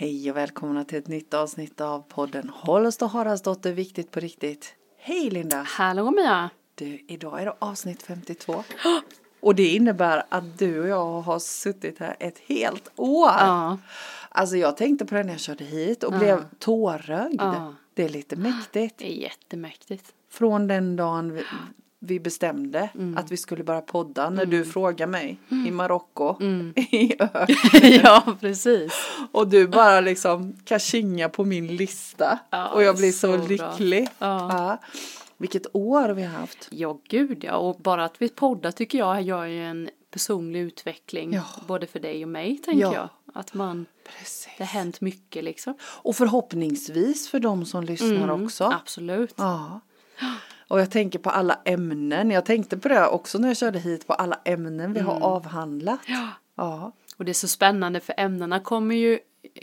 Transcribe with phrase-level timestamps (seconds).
[0.00, 4.74] Hej och välkomna till ett nytt avsnitt av podden Holst och Haraldsdotter Viktigt på riktigt.
[4.98, 5.66] Hej Linda!
[5.68, 6.50] Hallå Mia!
[6.74, 8.64] Du, idag är det avsnitt 52.
[9.40, 13.28] Och det innebär att du och jag har suttit här ett helt år.
[13.28, 13.78] Ja.
[14.28, 17.40] Alltså jag tänkte på det när jag körde hit och blev tårögd.
[17.40, 17.74] Ja.
[17.94, 18.98] Det är lite mäktigt.
[18.98, 20.12] Det är jättemäktigt.
[20.30, 21.42] Från den dagen vi,
[22.02, 23.16] vi bestämde Mm.
[23.16, 26.72] att vi skulle börja podda när du frågade mig i Marocko Mm.
[26.76, 27.92] i öknen.
[28.04, 28.92] ja, precis.
[29.32, 32.38] Och du bara liksom kashinga på min lista.
[32.50, 34.08] Ja, och jag blir så, så lycklig.
[34.18, 34.78] Ja.
[35.36, 36.68] Vilket år vi har haft.
[36.70, 37.56] Ja, gud ja.
[37.56, 41.32] Och bara att vi poddar tycker jag gör ju en personlig utveckling.
[41.32, 41.42] Ja.
[41.66, 42.94] Både för dig och mig, tänker Ja.
[42.94, 43.08] jag.
[43.34, 43.86] Att man,
[44.18, 44.48] Precis.
[44.58, 45.74] det har hänt mycket liksom.
[45.82, 48.64] Och förhoppningsvis för de som lyssnar Mm, också.
[48.64, 49.34] Absolut.
[49.36, 49.80] Ja.
[50.70, 52.30] Och jag tänker på alla ämnen.
[52.30, 56.08] Jag tänkte på det också när jag körde hit på alla ämnen vi har avhandlat.
[56.08, 56.20] Mm.
[56.20, 56.28] Ja.
[56.54, 56.92] Ja.
[57.16, 59.18] Och det är så spännande för ämnena kommer ju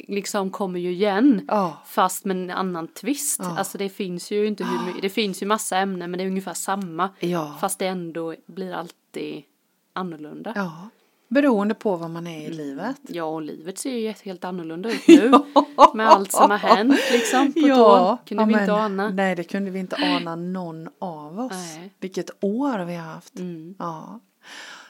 [0.08, 1.46] liksom kommer ju igen.
[1.48, 1.78] Ja.
[1.86, 3.40] Fast med en annan twist.
[3.44, 3.58] Ja.
[3.58, 6.28] Alltså det finns ju inte hur mycket, det finns ju massa ämnen men det är
[6.28, 7.10] ungefär samma.
[7.20, 7.58] Ja.
[7.62, 9.44] Fast det ändå blir alltid
[9.94, 10.54] annorlunda.
[10.56, 10.90] Ja.
[11.28, 11.34] Ja.
[11.34, 12.98] Beroende på vad man är i livet.
[13.24, 15.32] och livet ser ju helt annorlunda ut nu.
[15.94, 18.18] med allt som har hänt liksom på år.
[18.26, 19.10] Kunde vi men- inte ana.
[19.10, 21.52] Nej, det kunde vi inte ana någon av oss.
[21.52, 21.94] Nej.
[22.00, 23.40] Vilket år vi har haft.
[23.40, 23.76] Mm.
[23.80, 24.20] Ja.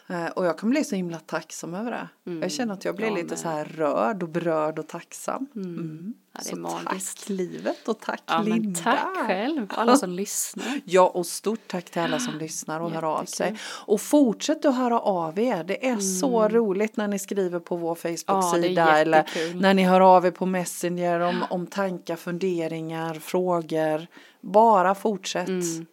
[0.09, 2.31] Eh, Och jag kan bli så himla tacksam över det.
[2.41, 3.39] Jag känner att jag blir Jag lite med.
[3.39, 5.47] så här rörd och berörd och tacksam.
[5.55, 6.13] Mm.
[6.33, 7.19] Ja, det är så magiskt.
[7.19, 8.79] tack livet och tack Ja men Linda.
[8.83, 10.81] tack själv och alla som lyssnar.
[10.85, 13.57] Ja och stort tack till alla som lyssnar och hör av sig.
[13.85, 15.63] Och fortsätt att höra av er.
[15.63, 19.25] Det är så roligt när ni skriver på vår Ja, Facebook-sida eller
[19.61, 24.07] när ni hör av er på Messenger om, om tankar, funderingar, frågor.
[24.41, 25.49] Bara fortsätt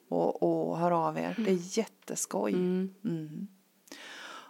[0.09, 1.35] och, och hör av er.
[1.39, 2.55] Det är jätteskoj.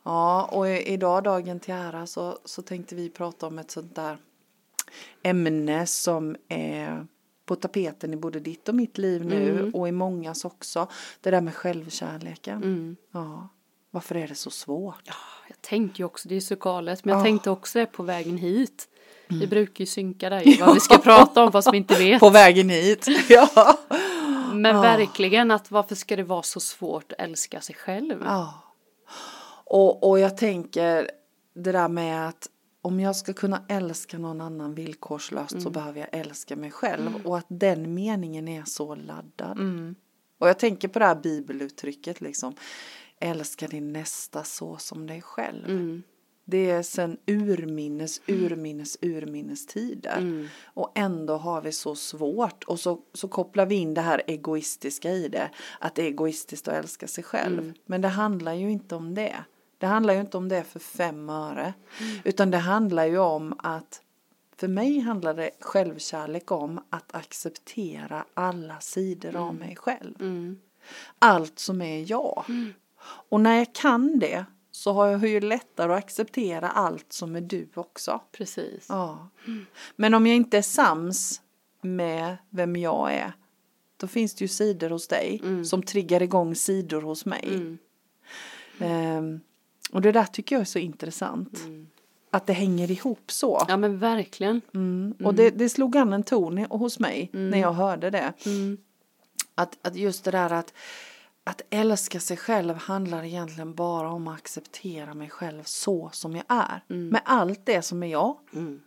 [0.05, 0.15] Mm.
[0.17, 3.95] Ja, och i- idag dagen till ära så, så tänkte vi prata om ett sånt
[3.95, 4.17] där
[5.23, 7.07] ämne som är
[7.47, 10.89] på tapeten i både ditt och mitt liv nu och i mångas också.
[11.21, 12.57] Det där med självkärleken.
[12.63, 12.97] Mm.
[13.13, 13.49] Ja.
[13.91, 15.01] Varför är det så svårt?
[15.05, 15.15] Ja,
[15.49, 18.39] jag tänkte ju också, det är så galet, men jag tänkte också det på vägen
[18.39, 18.89] hit.
[19.29, 22.21] Vi brukar ju synka där ju, vad vi ska prata om fast vi inte vet.
[22.21, 23.07] På vägen hit.
[23.29, 23.79] ja.
[24.53, 28.23] Men verkligen att varför ska det vara så svårt att älska sig själv?
[28.25, 28.55] ja.
[29.65, 31.11] Och, och jag tänker
[31.55, 32.51] det där med att
[32.83, 37.11] om jag ska kunna älska någon annan villkorslöst så behöver jag älska mig själv.
[37.25, 39.59] Och att den meningen är så laddad.
[40.39, 42.55] Och jag tänker på det här bibeluttrycket liksom.
[43.21, 46.03] Älska din nästa så som dig själv.
[46.45, 50.49] Det är sen urminnes, urminnes, urminnes tider.
[50.65, 52.65] Och ändå har vi så svårt.
[52.65, 55.51] Och så, så kopplar vi in det här egoistiska i det.
[55.81, 57.73] Att det är egoistiskt att älska sig själv.
[57.87, 59.35] Men det handlar ju inte om det.
[59.85, 61.75] Det handlar ju inte om det för fem öre.
[62.25, 64.03] Utan det handlar ju om att
[64.57, 70.15] för mig handlar det självkärlek om att acceptera alla sidor av mig själv.
[71.19, 72.45] Allt som är jag.
[73.05, 77.41] Och när jag kan det så har jag ju lättare att acceptera allt som är
[77.41, 78.21] du också.
[78.33, 78.87] Precis.
[78.89, 79.29] Ja.
[79.97, 81.43] Men om jag inte är sams
[81.81, 83.33] med vem jag är
[83.97, 87.79] då finns det ju sidor hos dig som triggar igång sidor hos mig.
[88.79, 89.41] Ehm,
[89.93, 91.61] och det där tycker jag är så intressant.
[92.31, 93.65] Att det hänger ihop så.
[93.69, 94.61] Ja men verkligen.
[94.75, 95.15] Mm.
[95.25, 98.33] Och det, det slog an en ton hos mig när jag hörde det.
[98.47, 98.79] Mm.
[99.55, 100.73] Att, att just det där att,
[101.45, 106.45] att älska sig själv handlar egentligen bara om att acceptera mig själv så som jag
[106.49, 106.81] är.
[107.11, 108.37] Med allt det som är jag.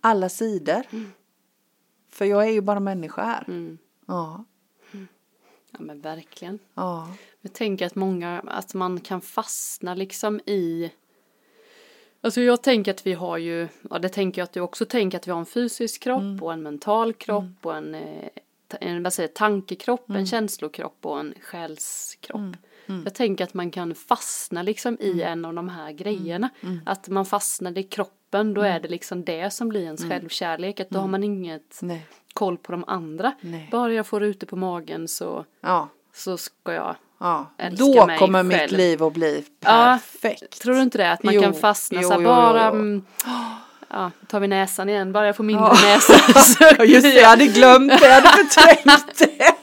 [0.01, 0.83] Alla sidor.
[2.09, 3.45] För jag är ju bara människa här.
[4.07, 4.45] Ja.
[5.71, 6.59] Ja men verkligen.
[6.73, 7.13] Ja.
[7.41, 10.91] Jag tänker att många, att man kan fastna liksom i
[12.21, 15.17] Alltså jag tänker att vi har ju, ja det tänker jag att du också tänker
[15.17, 18.29] att vi har en fysisk kropp och en mental kropp och en, eh,
[18.79, 22.55] en vad säger, tankekropp, en känslokropp och en själskropp.
[23.05, 26.49] Jag tänker att man kan fastna liksom i en av de här grejerna.
[26.85, 30.79] Att man fastnar i kroppen, då är det liksom det som blir ens självkärlek.
[30.79, 32.05] Att då har man inget Nej.
[32.33, 33.31] koll på de andra.
[33.41, 33.67] Nej.
[33.71, 35.89] Bara jag får ute på magen så, Ja.
[36.15, 37.51] så ska jag ja.
[37.57, 40.61] Älska Då mig kommer mitt liv att bli Ja, perfekt.
[40.61, 41.11] Tror du inte det?
[41.11, 43.05] Att man Jo, kan fastna jo, så här, jo, bara, jo, mm,
[43.89, 46.17] ja, tar vi näsan igen, bara jag får mindre näsa.
[46.43, 49.55] så Ja, just det, jag hade glömt det, jag hade förträngt det.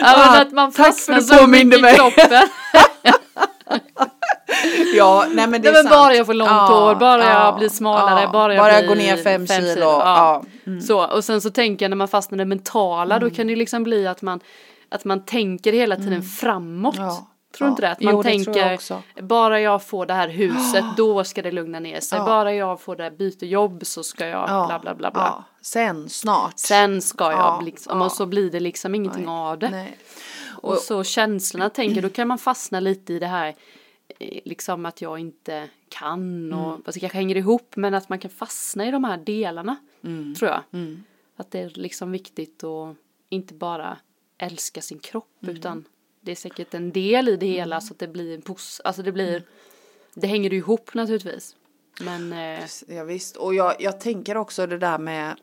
[0.00, 2.42] ja, men att man fastnar så mycket i kroppen.
[5.00, 8.20] Ja, nej men Nej, men bara jag får långt hår, bara jag ja, blir smalare,
[8.22, 9.80] ja, bara jag bara jag går ner fem, kilo.
[9.80, 10.42] Ja.
[10.64, 10.80] Ja.
[10.80, 13.28] Så, och sen så tänker jag när man fastnar i det mentala, Mm.
[13.28, 14.40] då kan det liksom bli att man,
[14.90, 16.94] att man tänker hela tiden framåt.
[16.98, 17.26] Ja.
[17.58, 17.90] Tror du inte det?
[17.90, 19.02] Att man jo, jag tänker, också.
[19.20, 22.18] bara jag får det här huset, då ska det lugna ner sig.
[22.18, 22.24] Ja.
[22.24, 25.22] Bara jag får det här byte jobb så ska jag Ja, bla bla bla bla.
[25.22, 25.44] Ja.
[25.62, 26.58] Sen snart.
[26.58, 28.04] Sen ska jag, Ja, liksom, ja.
[28.04, 29.68] och så blir det liksom ingenting Nej, av det.
[29.70, 29.96] Nej.
[30.62, 33.54] Och så känslorna tänker, då kan man fastna lite i det här,
[34.20, 36.82] liksom att jag inte kan och, Mm.
[36.86, 40.34] det kanske hänger ihop, men att man kan fastna i de här delarna, Mm.
[40.34, 40.62] tror jag.
[40.72, 41.02] Mm.
[41.36, 42.96] Att det är liksom viktigt att
[43.28, 43.98] inte bara
[44.38, 45.56] älska sin kropp, Mm.
[45.56, 45.84] utan
[46.20, 49.02] det är säkert en del i det hela så att det blir en pos, alltså
[49.02, 49.42] det blir,
[50.14, 51.56] det hänger ihop naturligtvis.
[52.00, 53.36] Men, eh, Ja, visst.
[53.36, 55.34] Och jag, jag tänker också det där med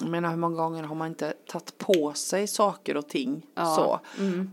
[0.00, 3.64] jag menar hur många gånger har man inte tagit på sig saker och ting Ja.
[3.76, 4.00] så.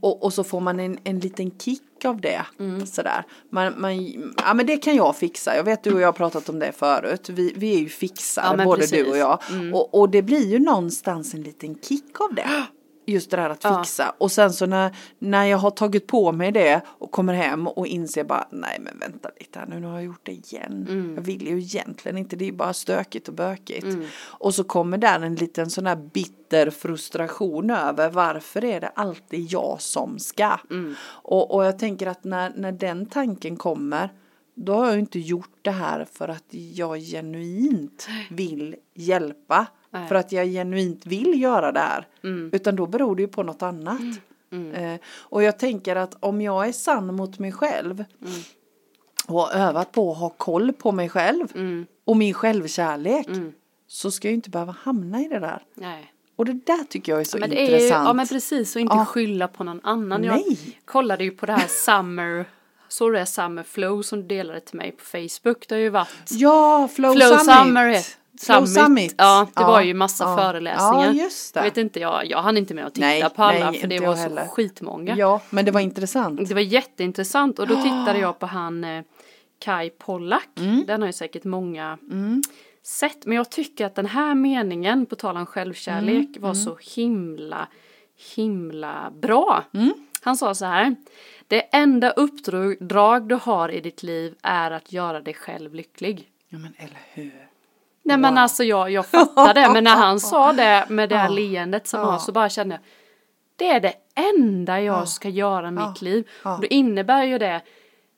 [0.02, 2.46] Och, och så får man en, en liten kick av det.
[2.86, 3.24] Sådär.
[3.50, 4.06] Man, man,
[4.38, 5.56] ja men det kan jag fixa.
[5.56, 7.30] Jag vet du och jag har pratat om det förut.
[7.30, 8.98] Vi, vi är ju fixare Ja, både precis.
[9.06, 9.40] du och jag.
[9.74, 12.64] Och, och det blir ju någonstans en liten kick av det.
[13.06, 13.84] Just det där att Ja.
[13.84, 14.16] fixa.
[14.18, 17.88] Och sen så när, när jag har tagit på mig det och kommer hem och
[17.88, 20.88] inser bara nej men vänta lite här nu, nu har jag gjort det igen.
[20.90, 21.16] Mm.
[21.16, 23.88] Jag vill ju egentligen inte, det är bara stökigt och bökigt.
[24.16, 29.52] Och så kommer där en liten sån här bitter frustration över varför är det alltid
[29.52, 30.58] jag som ska.
[30.70, 30.96] Mm.
[31.06, 34.10] Och, och jag tänker att när, när den tanken kommer
[34.56, 39.68] då har jag inte gjort det här för att jag genuint vill hjälpa.
[39.94, 40.08] Nej.
[40.08, 42.08] För att jag genuint vill göra det här.
[42.24, 42.50] Mm.
[42.54, 44.02] Utan då beror det ju på något annat.
[44.74, 48.34] Eh, och jag tänker att om jag är sann mot mig själv Mm.
[49.28, 53.54] och har övat på att ha koll på mig själv mm, och min självkärlek mm,
[53.88, 55.62] så ska jag ju inte behöva hamna i det där.
[55.74, 56.10] nej.
[56.36, 58.08] Och det där tycker jag är så det är ju, intressant.
[58.08, 59.06] ja men precis och inte Ja.
[59.06, 60.24] skylla på någon annan.
[60.24, 60.80] Jag Nej.
[60.86, 62.46] kollade ju på det här Summer,
[62.88, 65.68] så det är Summer Flow som du delade till mig på Facebook.
[65.68, 67.46] Det har ju varit Ja, Flow, Flow Summit.
[67.56, 67.98] Summer,
[68.40, 68.70] Summit.
[68.70, 69.16] Summit.
[69.18, 70.38] Ja, det var ju massa ja.
[70.38, 71.06] föreläsningar.
[71.06, 71.60] Ja, just det.
[71.60, 73.88] Jag vet inte, jag, jag hann inte med att titta Nej, på alla nej, för
[73.88, 74.48] det var så heller.
[74.48, 75.16] skitmånga.
[75.18, 76.48] Ja, men det var intressant.
[76.50, 79.04] Det var jätteintressant och då tittade jag på han eh,
[79.60, 80.50] Kai Pollak.
[80.60, 80.84] Mm.
[80.88, 81.98] Den har ju säkert många
[82.84, 83.26] sett.
[83.26, 87.68] Men jag tycker att den här meningen, på tal om självkärlek, Mm, var så himla,
[88.36, 89.64] himla bra.
[89.74, 89.94] Mm.
[90.22, 90.96] Han sa så här.
[91.48, 96.30] Det enda uppdrag du har i ditt liv är att göra dig själv lycklig.
[96.50, 97.48] Ja, men eller hur.
[98.04, 98.40] Nej men Wow.
[98.42, 102.00] alltså jag, jag fattar det, men när han sa det med det här leendet som
[102.02, 102.82] var så bara kände jag
[103.56, 106.28] det är det enda jag ska göra i mitt liv.
[106.44, 107.62] Och då innebär ju det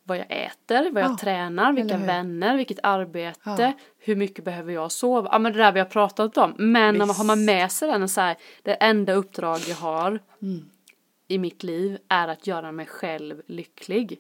[0.04, 1.18] vad jag äter, vad jag Ja.
[1.22, 3.72] tränar, vilka vänner, vilket arbete, Ja.
[4.00, 5.30] hur mycket behöver jag sova.
[5.32, 6.54] Ja men det där vi har pratat om.
[6.58, 9.76] Men när man, har man med sig den och så här, det enda uppdrag jag
[9.76, 10.66] har Mm.
[11.28, 14.20] i mitt liv är att göra mig själv lycklig.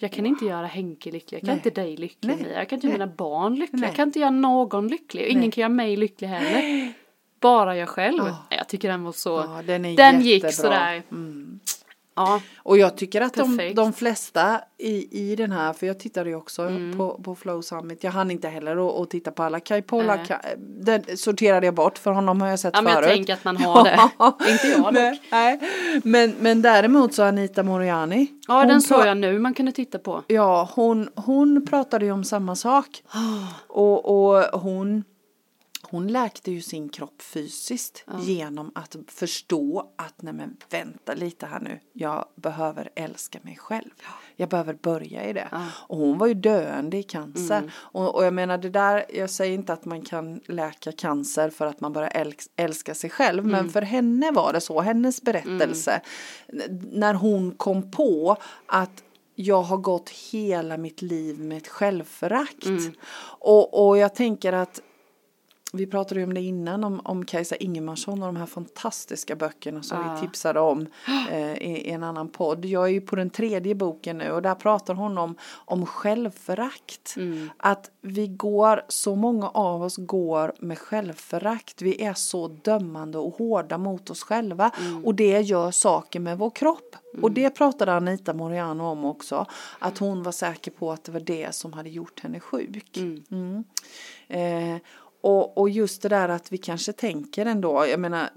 [0.00, 1.56] Jag kan inte göra Henke lycklig, jag kan Nej.
[1.56, 2.52] inte dig lycklig, Nej.
[2.52, 3.88] Jag kan inte göra mina barn lyckliga, Nej.
[3.88, 6.92] jag kan inte göra någon lycklig, och ingen kan göra mig lycklig heller.
[7.40, 8.22] Bara jag själv.
[8.26, 8.46] Ja.
[8.50, 11.02] Jag tycker den var så, Ja, den den gick sådär.
[11.10, 11.60] Mm.
[12.16, 16.30] Ja, Och jag tycker att de, de flesta i, i den här, för jag tittade
[16.30, 16.98] ju också Mm.
[16.98, 19.60] på, på Flow Summit, jag hann inte heller att, titta på alla.
[19.60, 23.06] Kai Pollak, den sorterade jag bort för honom har jag sett ja men förut.
[23.08, 24.50] jag tänker att man har det.
[24.52, 25.60] inte jag men, nej.
[26.04, 28.26] men, men däremot så Anita Moriani.
[28.48, 30.22] Ja den såg jag nu man kunde titta på.
[30.26, 33.02] Ja, hon, hon pratade ju om samma sak.
[33.68, 35.04] Och, och hon,
[35.90, 41.60] hon läkte ju sin kropp fysiskt genom att förstå att nej men vänta lite här
[41.60, 43.90] nu, jag behöver älska mig själv.
[44.36, 45.48] Jag behöver börja i det.
[45.88, 47.58] Och hon var ju döende i cancer.
[47.58, 47.70] Mm.
[47.76, 51.66] Och, och jag menar det där, jag säger inte att man kan läka cancer för
[51.66, 53.38] att man bara älsk, älskar sig själv.
[53.38, 53.50] Mm.
[53.52, 56.00] Men för henne var det så, hennes berättelse.
[56.48, 59.02] N- När hon kom på att
[59.36, 62.66] jag har gått hela mitt liv med ett självförakt.
[62.66, 62.92] Mm.
[63.38, 64.80] Och, och jag tänker att
[65.74, 69.82] vi pratade ju om det innan om, om Kajsa Ingemarsson och de här fantastiska böckerna
[69.82, 70.14] som Ja.
[70.14, 70.86] vi tipsade om
[71.30, 72.64] eh, i, i en annan podd.
[72.64, 77.14] Jag är ju på den tredje boken nu och där pratar hon om, om självförakt.
[77.16, 77.50] Mm.
[77.56, 81.82] Att vi går, så många av oss går med självförakt.
[81.82, 85.04] Vi är så dömande och hårda mot oss själva Mm.
[85.04, 86.96] och det gör saker med vår kropp.
[87.22, 89.46] Och det pratade Anita Moriano om också.
[89.78, 92.96] Att hon var säker på att det var det som hade gjort henne sjuk.
[93.30, 93.64] Mm.
[94.28, 94.76] Eh,
[95.24, 98.30] och, och just det där att vi kanske tänker ändå, jag menar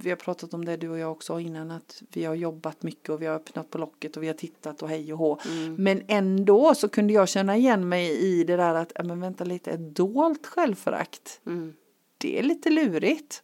[0.00, 3.08] vi har pratat om det du och jag också innan att vi har jobbat mycket
[3.08, 5.38] och vi har öppnat på locket och vi har tittat och hej och hå.
[5.76, 9.70] Men ändå så kunde jag känna igen mig i det där att, men vänta lite,
[9.70, 11.40] ett dolt självförakt.
[11.46, 11.74] Mm.
[12.18, 13.42] Det är lite lurigt.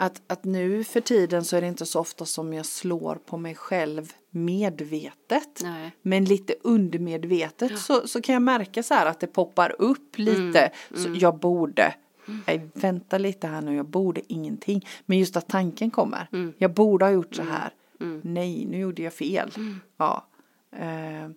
[0.00, 3.36] Att, att nu för tiden så är det inte så ofta som jag slår på
[3.36, 5.60] mig själv medvetet.
[5.62, 5.92] Nej.
[6.02, 10.46] Men lite undermedvetet så, så kan jag märka så här att det poppar upp Mm.
[10.46, 10.70] lite.
[10.94, 11.94] Så jag borde.
[12.46, 14.86] Nej, vänta lite här nu, jag borde ingenting.
[15.06, 16.28] Men just att tanken kommer.
[16.32, 16.52] Mm.
[16.58, 17.70] Jag borde ha gjort så här.
[18.22, 19.50] Nej, nu gjorde jag fel.
[19.96, 20.26] Ja.
[20.72, 21.30] Eh,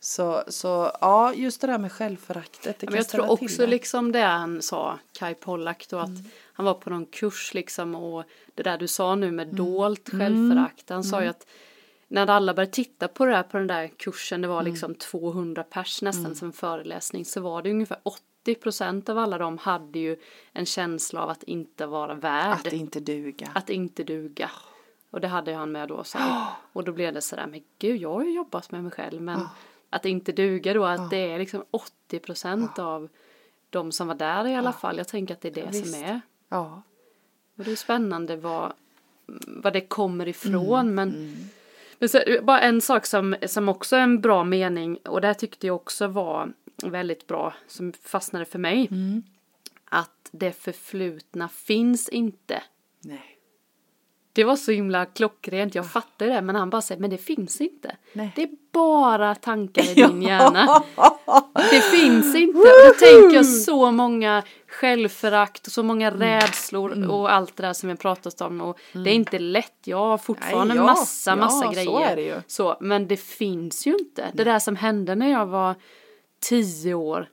[0.00, 2.78] så, så ja, just det där med självföraktet.
[2.78, 6.24] Det Men kan jag tror också liksom det han sa, Kai Pollak då, att Mm.
[6.52, 9.36] Han var på någon kurs liksom och det där du sa nu Mm.
[9.36, 10.90] med dolt självförakt.
[10.90, 11.46] Han sa ju att
[12.08, 14.72] när alla började titta på det här på den där kursen, det var Mm.
[14.72, 19.38] liksom 200 pers nästan som en föreläsning, så var det ungefär 80 procent av alla
[19.38, 20.16] dem hade ju
[20.52, 22.66] en känsla av att inte vara värd.
[22.66, 23.50] Att inte duga.
[23.54, 24.50] Att inte duga.
[25.10, 26.04] Och det hade han med då.
[26.04, 26.46] Så här.
[26.72, 29.22] Och då blev det sådär, men gud jag har ju jobbat med mig själv.
[29.22, 29.40] Men
[29.90, 33.08] att inte duga då, att det är liksom 80 procent av
[33.70, 34.98] de som var där i alla fall.
[34.98, 35.94] Jag tänker att det är det Visst.
[35.94, 36.20] som är.
[36.52, 36.82] Ja.
[37.58, 38.72] Och det är spännande vad,
[39.46, 40.80] vad det kommer ifrån.
[40.80, 41.36] Mm, Men,
[41.98, 44.96] men så, bara en sak som, som också är en bra mening.
[44.96, 47.54] Och det tyckte jag också var väldigt bra.
[47.66, 48.88] Som fastnade för mig.
[48.90, 49.22] Mm.
[49.84, 52.62] Att det förflutna finns inte.
[53.00, 53.38] Nej.
[54.32, 57.60] Det var så himla klockrent, jag fattar det, men han bara säger, men det finns
[57.60, 57.96] inte.
[58.12, 58.32] Nej.
[58.36, 60.82] Det är bara tankar i din hjärna.
[61.70, 62.58] Det finns inte.
[62.58, 64.42] Och då tänker jag så många
[64.72, 66.20] självförakt och så många Mm.
[66.20, 68.60] rädslor och allt det där som vi pratat om.
[68.60, 72.10] Och det är inte lätt, jag har fortfarande Nej, ja, massa, massa ja, så grejer.
[72.10, 72.34] är det ju.
[72.46, 74.26] Så, men det finns ju inte.
[74.34, 75.74] Det där som hände när jag var
[76.40, 77.28] tio år.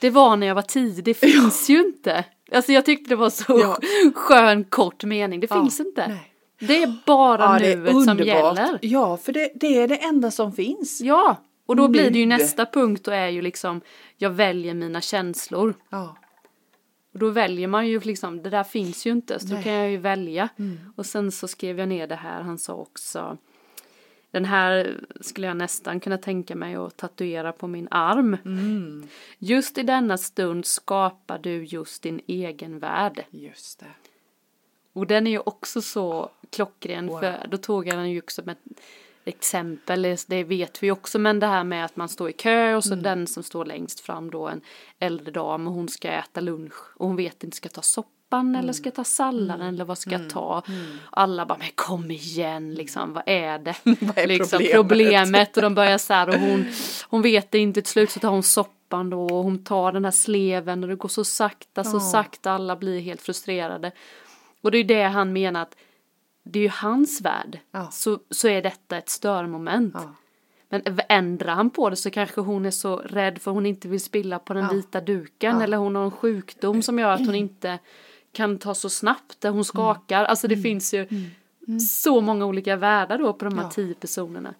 [0.00, 2.24] Det var när jag var tio, det finns ju inte.
[2.52, 3.78] Alltså jag tyckte det var så Ja.
[4.14, 6.08] skön kort mening, det finns inte.
[6.08, 6.32] nej.
[6.60, 8.78] Det är bara Ja, det är nuet som gäller.
[8.82, 11.00] Ja, för det, det är det enda som finns.
[11.00, 11.36] Ja,
[11.66, 13.80] och då blir det ju nästa punkt och är ju liksom
[14.16, 15.74] jag väljer mina känslor.
[15.90, 16.16] Ja.
[17.12, 19.90] Och då väljer man ju liksom, det där finns ju inte, så då kan jag
[19.90, 20.48] ju välja.
[20.58, 20.78] Mm.
[20.96, 23.38] Och sen så skrev jag ner det här, han sa också
[24.30, 28.36] den här skulle jag nästan kunna tänka mig att tatuera på min arm.
[28.44, 29.08] Mm.
[29.38, 33.24] Just i denna stund skapar du just din egen värld.
[33.30, 33.92] Just det.
[34.92, 37.20] Och den är ju också så klockren Wow.
[37.20, 38.62] för då tog jag den ju också som ett
[39.28, 42.84] exempel, det- vet vi också, men det här med att man står i kö och
[42.84, 43.02] så Mm.
[43.02, 44.60] den som står längst fram då en
[44.98, 48.72] äldre dam och hon ska äta lunch och hon vet inte, ska ta soppan eller
[48.72, 50.62] ska jag ta salladen eller vad ska jag ta?
[51.10, 53.74] Alla bara, men kom igen liksom, vad är det?
[54.00, 54.74] Vad är liksom, problemet?
[54.74, 55.56] problemet?
[55.56, 56.64] Och de börjar så här och hon,
[57.08, 60.04] hon vet det inte, till slut så tar hon soppan då och hon tar den
[60.04, 62.00] här sleven och det går så sakta, så Ja.
[62.00, 63.92] sakta, alla blir helt frustrerade.
[64.62, 65.76] Och det är det han menar att
[66.50, 67.58] det är ju hans värld.
[67.70, 67.90] Ja.
[67.90, 69.94] Så, så är detta ett störmoment.
[69.96, 70.14] Ja.
[70.68, 74.00] Men ändrar han på det så kanske hon är så rädd för hon inte vill
[74.00, 74.72] spilla på den Ja.
[74.72, 75.60] vita duken.
[75.60, 77.78] Eller hon har en sjukdom som gör att hon inte
[78.32, 79.40] kan ta så snabbt.
[79.40, 80.24] Där hon skakar.
[80.24, 81.06] Alltså det finns ju
[82.02, 84.54] så många olika världar då på de här tio personerna.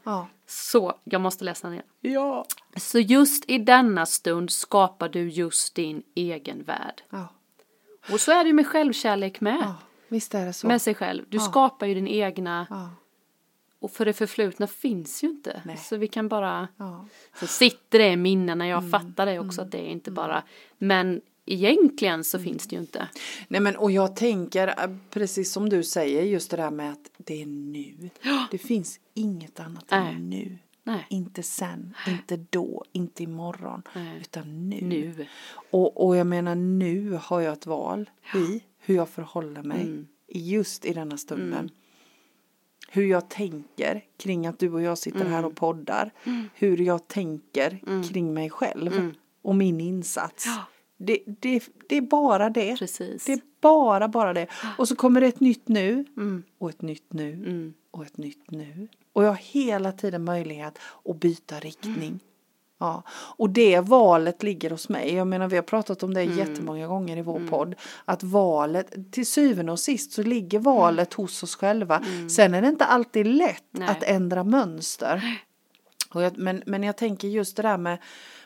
[0.46, 1.82] Så jag måste läsa ner.
[2.00, 2.44] Ja.
[2.76, 7.02] Så just i denna stund skapar du just din egen värld.
[8.12, 9.74] Och så är det ju med självkärlek med.
[10.08, 10.14] Ja.
[10.14, 10.66] Visst är det så.
[10.66, 11.24] Med sig själv.
[11.28, 11.42] Du Ja.
[11.42, 12.90] skapar ju din egna Ja.
[13.78, 15.62] och för det förflutna finns ju inte.
[15.64, 15.76] Nej.
[15.76, 17.06] Så vi kan bara, Ja.
[17.40, 18.90] så sitter det i minnena, jag Mm.
[18.90, 20.42] fattar det också att det är inte bara,
[20.78, 23.08] men egentligen så finns det ju inte.
[23.48, 27.10] Nej men och jag tänker äh, precis som du säger just det där med att
[27.16, 28.10] det är nu.
[28.50, 30.14] Det finns inget annat Nej.
[30.14, 30.58] än nu.
[30.82, 31.06] Nej.
[31.10, 33.82] Inte sen, inte då, inte imorgon.
[33.94, 34.18] Nej.
[34.20, 34.80] Utan nu.
[34.80, 35.26] Nu.
[35.70, 40.06] Och, och jag menar nu har jag ett val i hur jag förhåller mig Mm.
[40.28, 41.70] just i denna stunden.
[42.90, 45.44] Hur jag tänker kring att du och jag sitter här Mm.
[45.44, 46.10] och poddar.
[46.54, 50.46] Hur jag tänker kring mig själv och min insats.
[50.46, 50.64] Ja.
[50.96, 52.76] Det, det, det är bara det.
[52.78, 53.24] Precis.
[53.24, 54.46] Det är bara, bara det.
[54.78, 56.42] Och så kommer det ett nytt nu Mm.
[56.58, 57.74] och ett nytt nu Mm.
[57.90, 58.88] och ett nytt nu.
[59.12, 62.20] Och jag har hela tiden möjlighet att byta riktning.
[62.78, 65.14] Ja, och det valet ligger hos mig.
[65.14, 67.74] Jag menar vi har pratat om det jättemånga gånger i vår podd.
[68.04, 72.02] Att valet, till syvende och sist så ligger valet hos oss själva.
[72.36, 73.88] Sen är det inte alltid lätt Nej.
[73.88, 75.22] att ändra mönster.
[76.14, 77.98] Och jag, men, men jag tänker just det där med,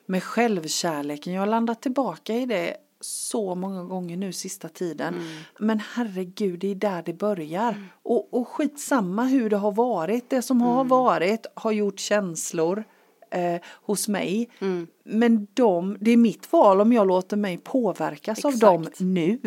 [0.06, 1.32] med självkärleken.
[1.32, 5.14] Jag har landat tillbaka i det så många gånger nu sista tiden.
[5.58, 7.88] Men herregud, det är där det börjar.
[8.02, 10.30] Och, och skitsamma hur det har varit.
[10.30, 12.84] Det som har varit har gjort känslor
[13.32, 14.48] eh, hos mig.
[15.04, 19.00] Men de, det är mitt val om jag låter mig påverkas av dem Exakt.
[19.00, 19.38] nu.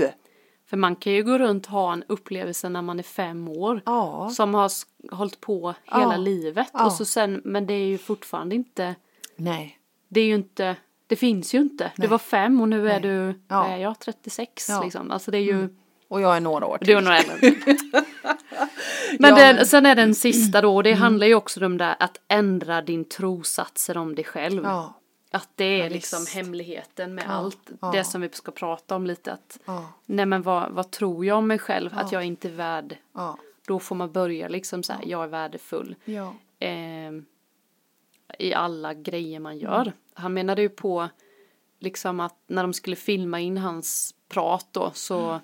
[0.69, 3.81] För man kan ju gå runt och ha en upplevelse när man är fem år.
[3.85, 4.29] Ja.
[4.29, 4.71] Som har
[5.15, 6.17] hållit på hela Ja.
[6.17, 6.67] livet.
[6.73, 6.85] Ja.
[6.85, 8.95] Och så sen, men det är ju fortfarande inte,
[9.35, 9.79] Nej.
[10.07, 10.75] det är ju inte,
[11.07, 11.83] det finns ju inte.
[11.95, 12.07] Du Nej.
[12.09, 13.01] var fem och nu är Nej.
[13.01, 13.61] du, Ja.
[13.61, 14.83] vad är jag, 36 Ja.
[14.83, 15.11] liksom.
[15.11, 15.69] Alltså det är ju,
[16.07, 17.38] Och jag är några år Du är några äldre.
[19.19, 22.21] Men Ja, den, sen är den sista då, det handlar ju också om det att
[22.27, 24.63] ändra din trosatser om dig själv.
[24.63, 24.93] Ja.
[25.31, 26.35] Att det är Ja, liksom visst.
[26.35, 29.31] hemligheten med allt det som vi ska prata om lite.
[29.33, 29.59] Att,
[30.05, 31.89] nej men vad, vad tror jag om mig själv?
[31.93, 32.97] Att jag inte är värd
[33.67, 35.95] då får man börja liksom så här, jag är värdefull.
[36.59, 36.69] Eh,
[38.39, 39.93] I alla grejer man gör.
[40.13, 41.09] Han menade ju på
[41.79, 45.39] liksom att när de skulle filma in hans prat då så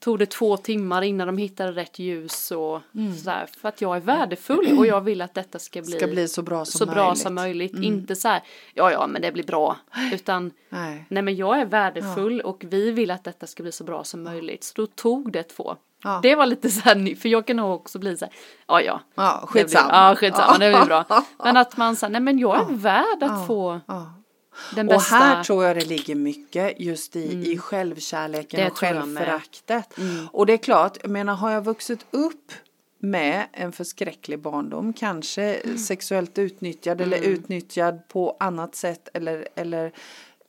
[0.00, 2.80] tog det två timmar innan de hittade rätt ljus och
[3.18, 3.46] sådär.
[3.60, 6.42] För att jag är värdefull och jag vill att detta ska bli, Ska bli så
[6.42, 7.22] bra som så bra möjligt.
[7.22, 7.74] som möjligt.
[7.82, 8.42] Inte så här,
[8.74, 9.76] ja ja men det blir bra.
[10.12, 11.04] Utan Nej.
[11.08, 14.22] nej men jag är värdefull och vi vill att detta ska bli så bra som
[14.22, 14.64] möjligt.
[14.64, 15.76] Så då tog det två.
[16.04, 16.20] Ja.
[16.22, 18.34] Det var lite så här, för jag kan nog också bli så här,
[18.66, 19.00] ja ja.
[19.14, 19.90] Ja, blir- skitsamma.
[20.08, 21.04] Ja skitsamma, det blir bra.
[21.44, 23.80] Men att man säger, nej men jag är värd att få
[24.74, 25.14] Den Och bästa.
[25.16, 29.94] här tror jag det ligger mycket just i, i självkärleken Det och självföraktet.
[30.32, 32.52] Och det är klart, jag menar har jag vuxit upp
[32.98, 39.92] med en förskräcklig barndom, kanske sexuellt utnyttjad eller utnyttjad på annat sätt eller, eller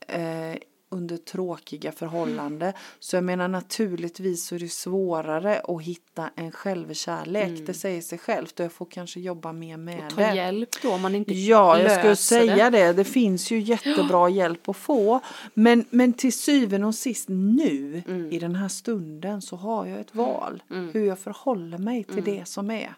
[0.08, 0.58] eh,
[0.94, 2.74] under tråkiga förhållanden.
[3.00, 7.68] Så jag menar naturligtvis så är det svårare att hitta en självkärlek.
[7.68, 10.36] Det säger sig självt och jag får kanske jobba mer med Ta det.
[10.36, 12.94] hjälp då om man inte Ja, jag skulle säga det.
[12.94, 13.04] det.
[13.04, 15.20] finns ju jättebra hjälp att få.
[15.54, 18.32] Men, men till syvende och sist nu Mm.
[18.32, 20.64] i den här stunden så har jag ett val.
[20.94, 22.38] Hur jag förhåller mig till Mm.
[22.38, 22.94] det som är.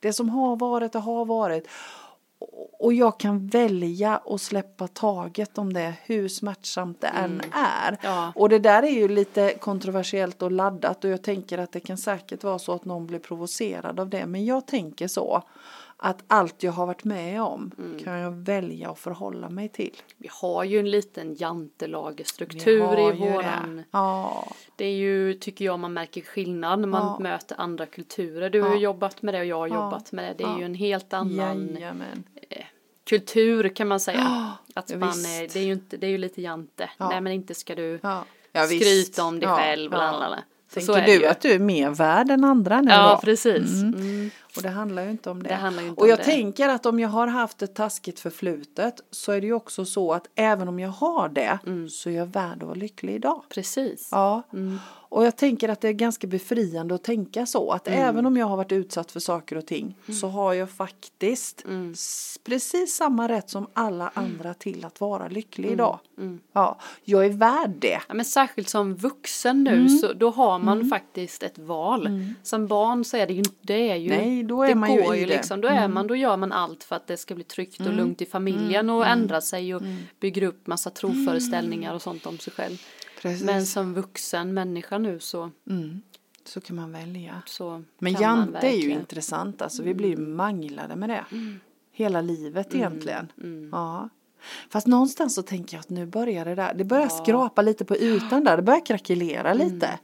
[0.00, 1.68] Det som har varit och har varit.
[2.78, 7.88] Och- jag kan välja att släppa taget om det hur smärtsamt det än är.
[7.88, 8.00] Mm.
[8.02, 8.32] Ja.
[8.34, 11.98] Och det där är ju lite kontroversiellt och laddat och jag tänker att det kan
[11.98, 14.26] säkert vara så att någon blir provocerad av det.
[14.26, 15.42] Men jag tänker så
[16.04, 17.98] att allt jag har varit med om Mm.
[18.04, 19.96] kan jag välja att förhålla mig till.
[20.16, 23.76] Vi har ju en liten jantelagerstruktur har i våran.
[23.76, 23.84] Det.
[23.90, 27.18] Ja, Det är ju, tycker jag, man märker skillnad när man Ja.
[27.18, 28.50] möter andra kulturer.
[28.50, 28.76] Du har Ja.
[28.76, 30.44] jobbat med det och jag har jobbat med det.
[30.44, 32.24] Det är ju en helt annan jajamän.
[33.04, 34.52] kultur kan man säga.
[34.74, 35.54] Att man, visst.
[35.54, 36.90] det är ju inte, det är ju lite jante.
[36.98, 37.08] Ja.
[37.08, 38.00] Nej men inte ska du
[38.66, 39.92] skryta om dig själv.
[39.92, 39.98] ja.
[39.98, 40.38] lalala.
[40.68, 43.20] Så, Tänker så du att du är mer värd än andra nu Ja då?
[43.20, 43.82] precis.
[43.82, 43.94] Mm.
[43.94, 44.30] Mm.
[44.56, 45.48] Och det handlar ju inte om det.
[45.48, 46.24] Det inte och om jag det.
[46.24, 50.12] tänker att om jag har haft ett taskigt förflutet så är det ju också så
[50.12, 51.88] att även om jag har det Mm.
[51.88, 53.42] så är jag värd att vara lycklig idag.
[53.48, 54.08] Precis.
[54.10, 54.78] Ja, Mm.
[54.88, 58.00] och jag tänker att det är ganska befriande att tänka så att Mm.
[58.00, 61.94] även om jag har varit utsatt för saker och ting så har jag faktiskt Mm.
[62.44, 65.98] precis samma rätt som alla andra till att vara lycklig idag.
[66.18, 66.40] Mm.
[66.52, 68.00] Ja, jag är värd det.
[68.08, 69.88] Ja, men särskilt som vuxen nu Mm.
[69.88, 72.24] så då har man faktiskt ett val.
[72.42, 75.02] Som barn så är det ju det är ju, Nej, då är det man ju
[75.02, 75.36] går ju det.
[75.36, 77.92] liksom, då är man, då gör man allt för att det ska bli tryggt och
[77.92, 79.82] lugnt i familjen och ändra sig och
[80.20, 82.76] bygger upp massa troföreställningar och sånt om sig själv.
[83.22, 83.46] Precis.
[83.46, 86.02] Men som vuxen människa nu så, Mm.
[86.44, 87.42] Så kan man välja.
[87.46, 91.24] så Men Jante är ju intressant, alltså vi blir manglade med det.
[91.92, 93.32] Hela livet egentligen.
[93.38, 93.68] Mm.
[93.72, 94.08] Ja.
[94.70, 97.96] Fast någonstans så tänker jag att nu börjar det där, det börjar skrapa lite på
[97.96, 99.68] ytan där, det börjar krackelera Mm.
[99.68, 99.98] lite.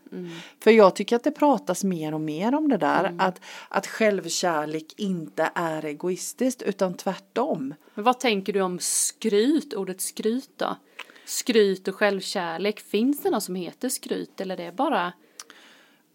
[0.62, 3.20] För jag tycker att det pratas mer och mer om det där, Mm.
[3.20, 7.74] att, att självkärlek inte är egoistiskt utan tvärtom.
[7.94, 10.76] Men vad tänker du om skryt, ordet skryt då?
[11.24, 15.12] Skryt och självkärlek, finns det något som heter skryt eller det är bara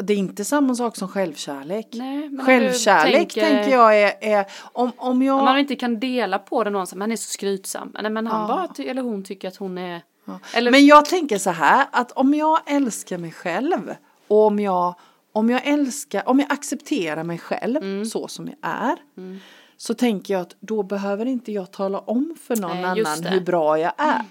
[0.05, 1.87] Det är inte samma sak som självkärlek.
[1.91, 5.39] Nej, Självkärlek tänker- tänker jag är, är om, om jag...
[5.39, 7.95] Om man inte kan dela på det någon som, han är så skrytsam.
[8.01, 8.47] Nej men han Ja.
[8.77, 10.39] bara, eller hon tycker att hon är, Ja.
[10.53, 13.95] eller Men jag tänker så här att om jag älskar mig själv
[14.27, 14.95] och om jag,
[15.33, 18.05] om jag älskar, om jag accepterar mig själv Mm.
[18.05, 18.95] så som jag är
[19.77, 23.17] så tänker jag att då behöver inte jag tala om för någon Nej, annan.
[23.19, 23.33] Mm.
[23.33, 24.21] hur bra jag är.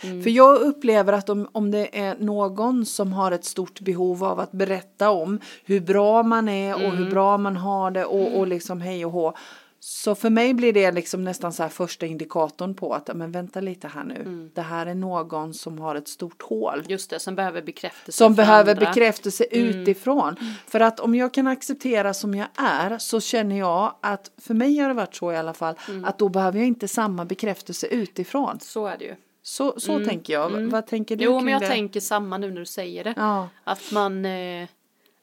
[0.00, 4.40] För jag upplever att om, om det är någon som har ett stort behov av
[4.40, 6.96] att berätta om hur bra man är och Mm.
[6.96, 9.32] hur bra man har det och, och liksom hej och hå.
[9.80, 13.60] Så för mig blir det liksom nästan så här första indikatorn på att men vänta
[13.60, 14.14] lite här nu.
[14.14, 14.50] Mm.
[14.54, 16.84] Det här är någon som har ett stort hål.
[16.88, 18.86] just det, som behöver bekräftelse Som behöver andra.
[18.86, 19.68] bekräftelse Mm.
[19.68, 20.36] utifrån.
[20.66, 24.78] För att om jag kan acceptera som jag är så känner jag att för mig
[24.78, 26.04] har det varit så i alla fall Mm.
[26.04, 28.58] att då behöver jag inte samma bekräftelse utifrån.
[28.60, 29.14] Så är det ju.
[29.48, 30.50] Så, så tänker jag.
[30.50, 31.34] Vad tänker du Mm.
[31.34, 31.66] Jo men jag det?
[31.68, 33.14] tänker samma nu när du säger det.
[33.16, 33.48] Ja.
[33.64, 34.68] Att man, eh,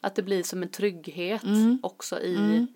[0.01, 1.79] att det blir som en trygghet Mm.
[1.83, 2.67] också i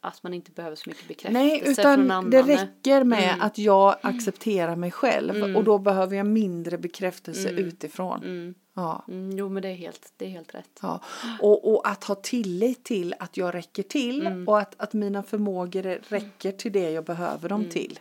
[0.00, 3.40] att man inte behöver så mycket bekräftelse Nej, utan det räcker med Mm.
[3.40, 7.64] att jag accepterar mig själv och då behöver jag mindre bekräftelse Mm.
[7.64, 8.22] utifrån.
[8.22, 8.54] Mm.
[8.74, 9.04] Ja.
[9.08, 10.78] Mm, jo men det är helt, det är helt rätt.
[10.82, 11.00] Ja.
[11.40, 14.48] Och, och att ha tillit till att jag räcker till Mm.
[14.48, 17.98] och att, att mina förmågor räcker till det jag behöver dem till.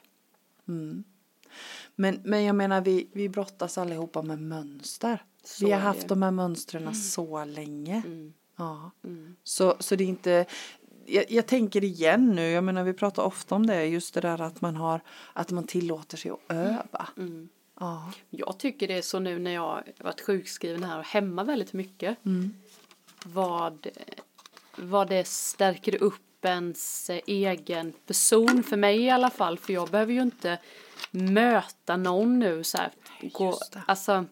[1.98, 2.16] Mm.
[2.16, 5.24] Men, men jag menar vi, vi brottas allihopa med mönster.
[5.44, 6.08] Så vi har haft det.
[6.08, 8.02] de här mönstren så länge.
[8.06, 8.34] Mm.
[8.56, 8.92] Ja.
[9.04, 9.36] Mm.
[9.44, 10.46] Så, så det är inte
[11.08, 14.42] jag, jag tänker igen nu, jag menar vi pratar ofta om det, just det där
[14.42, 15.02] att man har,
[15.34, 17.08] att man tillåter sig att öva.
[17.18, 17.50] Mm.
[17.80, 18.12] Ja.
[18.30, 22.26] Jag tycker det är så nu när jag varit sjukskriven här och hemma väldigt mycket.
[22.26, 22.54] Mm.
[23.26, 23.88] Vad,
[24.76, 29.90] vad det stärker upp ens eh, egen person, för mig i alla fall, för jag
[29.90, 30.58] behöver ju inte
[31.12, 32.92] möta någon nu så här.
[33.22, 34.26] Gå, alltså,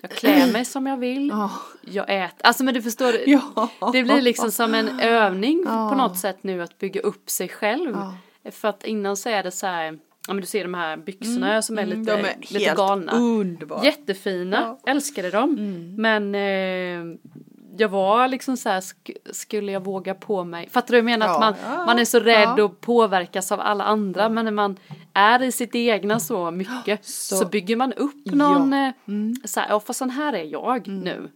[0.00, 1.50] jag klär mig som jag vill, Ja.
[1.80, 3.70] jag äter, alltså men du förstår, Ja.
[3.92, 5.88] det blir liksom som en övning Ja.
[5.90, 7.96] på något sätt nu att bygga upp sig själv.
[8.42, 8.50] Ja.
[8.52, 9.84] För att innan så är det så här,
[10.26, 13.12] ja men du ser de här byxorna som är Mm, lite, de är lite galna.
[13.12, 13.84] underbara.
[13.84, 15.54] Jättefina, älskade dem.
[15.98, 17.16] Men eh,
[17.76, 20.68] jag var liksom så här, sk- skulle jag våga på mig?
[20.70, 21.26] Fattar du vad jag menar?
[21.26, 22.64] Ja, Att man, ja, man är så rädd ja.
[22.64, 24.28] och påverkas av alla andra.
[24.28, 24.76] Men när man
[25.12, 28.86] är i sitt egna så mycket Så- så, bygger man upp någon, Ja.
[28.86, 28.92] eh,
[29.44, 31.30] så här, ja fast sån här är jag nu.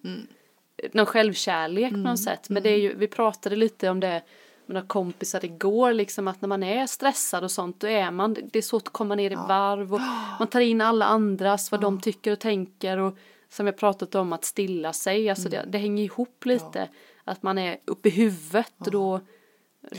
[0.93, 2.49] Någon självkärlek på något sätt.
[2.49, 4.23] Men det är ju, vi pratade lite om det
[4.67, 8.37] med några kompisar igår, liksom att när man är stressad och sånt, då är man,
[8.53, 10.01] det är svårt att komma ner i varv och
[10.39, 13.17] man tar in alla andras, vad de tycker och tänker och
[13.51, 16.89] som jag pratat om att stilla sig, alltså det, det hänger ihop lite,
[17.25, 19.21] att man är uppe i huvudet och då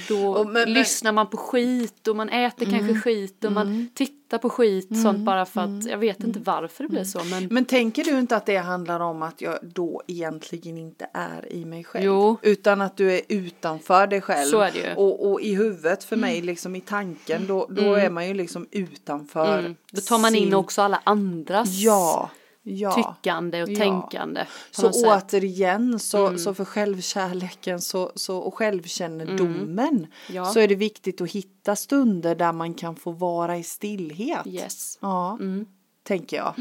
[0.08, 4.38] då Och men- lyssnar man på skit och man äter kanske skit och man tittar
[4.38, 7.66] på skit sånt bara för att jag vet inte varför det blir så men Men
[7.66, 11.84] tänker du inte att det handlar om att jag då egentligen inte är i mig
[11.84, 12.06] själv?
[12.06, 12.38] Jo.
[12.42, 14.50] Utan att du är utanför dig själv.
[14.50, 14.96] Så är det ju.
[14.96, 18.68] Och, och i huvudet för mig, liksom i tanken, då, då är man ju liksom
[18.72, 19.60] utanför.
[19.60, 22.30] mm, då tar man in sin- också alla andras Ja,
[22.70, 22.92] ja.
[23.22, 23.78] tyckande och Ja.
[23.80, 24.46] tänkande.
[24.72, 25.06] Så något sätt.
[25.06, 25.18] Mm.
[25.18, 30.46] återigen så, så för självkärleken så, så, och självkännedomen Mm.
[30.46, 34.48] Så är det viktigt att hitta stunder där man kan få vara i stillhet.
[34.48, 34.98] Yes.
[35.02, 35.66] Ja, Mm.
[36.04, 36.54] tänker jag.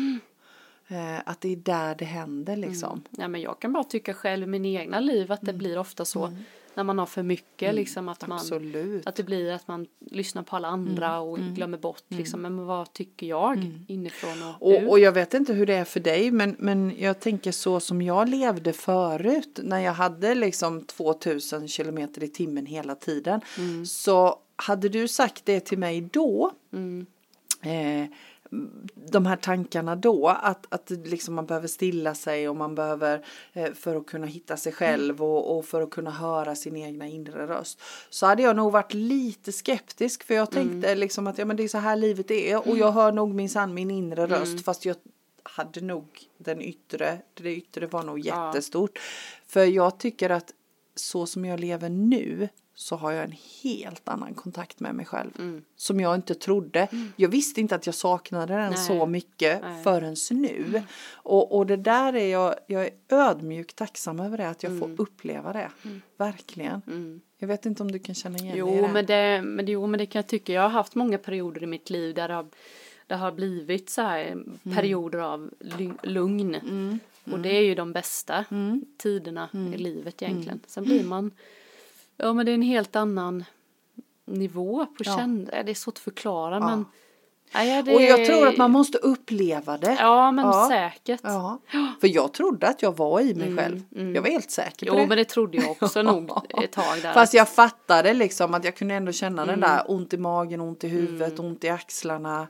[0.88, 3.03] Eh, att det är där det händer liksom.
[3.11, 6.05] Ja, men jag kan bara tycka själv i min egna liv att det blir ofta
[6.05, 6.33] så
[6.79, 8.41] när man har för mycket liksom att man
[9.05, 12.43] att det blir att man lyssnar på alla andra och glömmer bort liksom.
[12.43, 14.69] Men vad tycker jag inifrån och.
[14.69, 17.81] Och, och jag vet inte hur det är för dig men, men jag tänker så
[17.81, 23.41] som jag levde förut när jag hade liksom 2000 kilometer i timmen hela tiden.
[23.87, 27.07] Så hade du sagt det till mig då Mm.
[27.62, 28.09] eh,
[29.11, 33.72] de här tankarna då att, att liksom man behöver stilla sig och man behöver eh,
[33.72, 37.46] för att kunna hitta sig själv och, och för att kunna höra sin egna inre
[37.46, 37.80] röst
[38.11, 41.62] så hade jag nog varit lite skeptisk för jag tänkte liksom att ja men det
[41.64, 44.96] är så här livet är och jag hör nog minsann min inre röst fast jag
[45.42, 46.06] hade nog
[46.38, 48.46] den yttre, det yttre var nog Ja.
[48.46, 48.98] jättestort.
[49.46, 50.52] För jag tycker att
[50.94, 52.48] så som jag lever nu
[52.81, 55.62] så har jag en helt annan kontakt med mig själv.
[55.77, 56.88] Som jag inte trodde.
[57.17, 58.79] Jag visste inte att jag saknade den Nej.
[58.87, 59.83] så mycket Nej.
[59.83, 60.83] förrän nu.
[61.12, 64.91] Och, och det där är jag, jag är ödmjukt tacksam över det, att jag får
[64.99, 65.71] uppleva det.
[66.17, 66.83] Verkligen.
[66.87, 67.21] Mm.
[67.38, 68.93] Jag vet inte om du kan känna igen dig i Jo det.
[68.93, 70.53] men det, men det, jo men det kan jag tycka.
[70.53, 72.47] Jag har haft många perioder i mitt liv där det har,
[73.07, 75.51] det har blivit så här perioder av
[76.03, 77.01] lugn.
[77.33, 78.45] Och det är ju de bästa
[78.99, 80.61] tiderna i livet egentligen.
[80.67, 81.31] Sen blir man,
[82.18, 83.44] ja men det är en helt annan
[84.26, 85.16] nivå på Ja.
[85.48, 86.85] det är svårt att förklara men.
[87.54, 89.96] Nej, det, Och jag tror att man måste uppleva det.
[90.00, 90.68] Ja men Ja.
[90.70, 91.20] säkert.
[91.22, 91.59] Ja.
[92.00, 93.83] För jag trodde att jag var i mig själv.
[94.14, 95.07] Jag var helt säker på Jo det.
[95.07, 96.31] men det trodde jag också nog
[96.62, 97.12] ett tag där.
[97.12, 99.61] Fast jag fattade liksom att jag kunde ändå känna Mm.
[99.61, 102.46] den där ont i magen, ont i huvudet, ont i axlarna,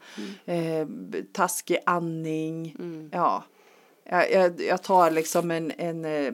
[0.47, 0.81] Mm.
[1.13, 2.77] eh, taskig andning.
[3.13, 3.45] Ja,
[4.05, 6.33] jag, jag, jag tar liksom en, en eh,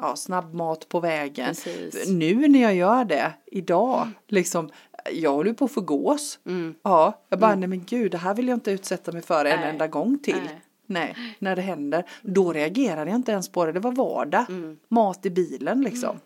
[0.00, 1.46] ja, snabbmat på vägen.
[1.46, 2.08] Precis.
[2.08, 4.70] Nu när jag gör det, idag, liksom,
[5.12, 6.38] jag håller på att få gås.
[6.46, 6.74] Mm.
[6.82, 9.62] Ja, jag bara, nej men gud, det här vill jag inte utsätta mig för en
[9.62, 10.40] enda gång till.
[10.44, 10.60] Nej.
[10.86, 12.04] Nej, när det händer.
[12.22, 14.44] Då reagerade jag inte ens på det, det var vardag.
[14.48, 14.76] Mm.
[14.88, 16.16] Mat i bilen liksom.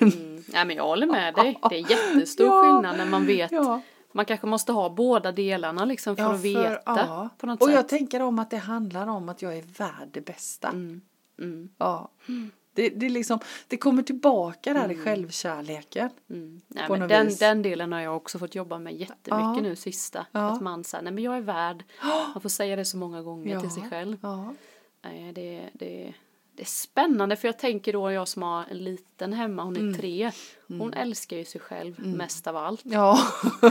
[0.00, 0.42] Mm.
[0.52, 1.58] Nej men jag håller med dig.
[1.70, 2.62] Det är jättestor Ja.
[2.62, 3.52] skillnad när man vet.
[3.52, 3.80] Ja.
[4.12, 7.28] Man kanske måste ha båda delarna liksom för Ja, att veta ja.
[7.38, 7.74] på något Och sätt.
[7.76, 10.68] jag tänker om att det handlar om att jag är värd det bästa.
[10.68, 11.00] Mm.
[11.40, 11.68] Mm.
[11.78, 12.10] Ja.
[12.74, 16.10] Det, det, liksom, det kommer tillbaka där i självkärleken.
[16.30, 16.60] Mm.
[16.68, 17.38] Nej, men den, vis.
[17.38, 19.60] den delen har jag också fått jobba med jättemycket Ja.
[19.60, 20.26] nu sista.
[20.32, 20.40] Ja.
[20.40, 21.84] Att man säger, nej men jag är värd.
[22.34, 24.16] Man får säga det så många gånger till sig själv.
[24.22, 24.54] Ja.
[25.02, 26.14] Nej, det, det,
[26.56, 29.80] det är spännande för jag tänker då jag som har en liten hemma, hon är
[29.80, 29.94] Mm.
[29.94, 30.30] tre.
[30.68, 32.80] Hon älskar ju sig själv mest av allt.
[32.84, 33.18] ja.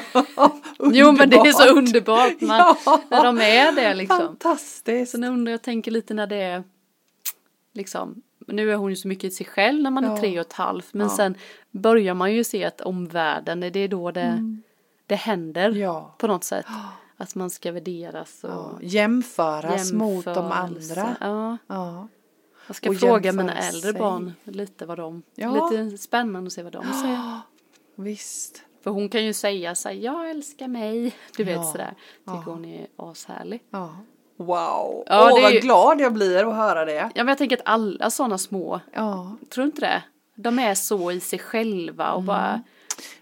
[0.94, 2.42] Jo men det är så Underbart.
[2.42, 3.02] man, Ja.
[3.10, 4.18] när de är det liksom.
[4.18, 5.12] Fantastiskt.
[5.12, 6.64] Sen undrar jag, tänker lite när det är
[7.74, 10.18] liksom, nu är hon ju så mycket i sig själv när man är Ja.
[10.18, 11.16] tre och ett halvt men Ja.
[11.16, 11.36] sen
[11.72, 14.58] börjar man ju se att omvärlden, det är då det,
[15.06, 15.80] det händer Mm.
[15.82, 16.16] Ja.
[16.18, 16.66] på något sätt.
[17.18, 18.78] Att man ska värderas och Ja.
[18.82, 21.16] Jämföras mot de andra.
[21.20, 22.08] Ja, Ja.
[22.68, 24.00] jag ska Och fråga mina äldre sig.
[24.00, 27.40] barn lite vad de, lite spännande att se vad de säger.
[27.96, 28.64] Visst.
[28.84, 31.94] För hon kan ju säga så här, jag älskar mig, du vet sådär.
[32.26, 33.62] Tycker hon är ashärlig.
[34.40, 35.04] Wow.
[35.08, 36.94] Ja, Åh, är vad ju- glad jag blir att höra det.
[36.94, 39.32] Ja men jag tänker att alla sådana små, Ja.
[39.50, 40.02] tror du inte det?
[40.36, 42.62] de är så i sig själva och bara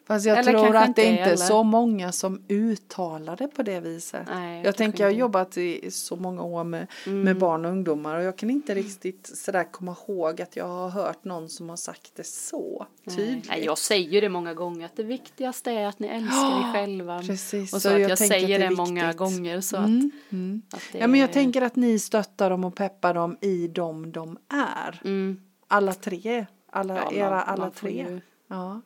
[0.07, 1.35] Fast jag Eller tror att det inte, är eller?
[1.35, 4.21] så många som uttalar det på det viset.
[4.27, 7.21] Nej, jag tänker, jag har jobbat i så många år med, Mm.
[7.21, 10.89] med barn och ungdomar och jag kan inte riktigt sådär komma ihåg att jag har
[10.89, 13.49] hört någon som har sagt det så tydligt.
[13.49, 17.19] Nej, jag säger det många gånger att det viktigaste är att ni älskar er själva.
[17.21, 20.31] Precis, Och så så att jag jag, säger det det, många gånger så Mm, att,
[20.33, 20.61] mm.
[20.73, 24.11] att Ja men jag är- tänker att ni stöttar dem och peppar dem i dem
[24.11, 25.01] de är.
[25.03, 26.45] Mm, Alla tre.
[26.71, 28.05] Alla, ja, era man- alla man tre.
[28.09, 28.81] Ju, Ja.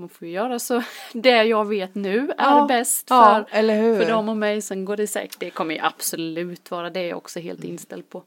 [0.00, 0.82] Man får ju göra så
[1.12, 4.00] det jag vet nu är Ja, bäst ja, för, hur?
[4.00, 4.62] för dem och mig.
[4.62, 8.22] Sen går det säkert, det kommer ju absolut vara det jag också helt inställd på.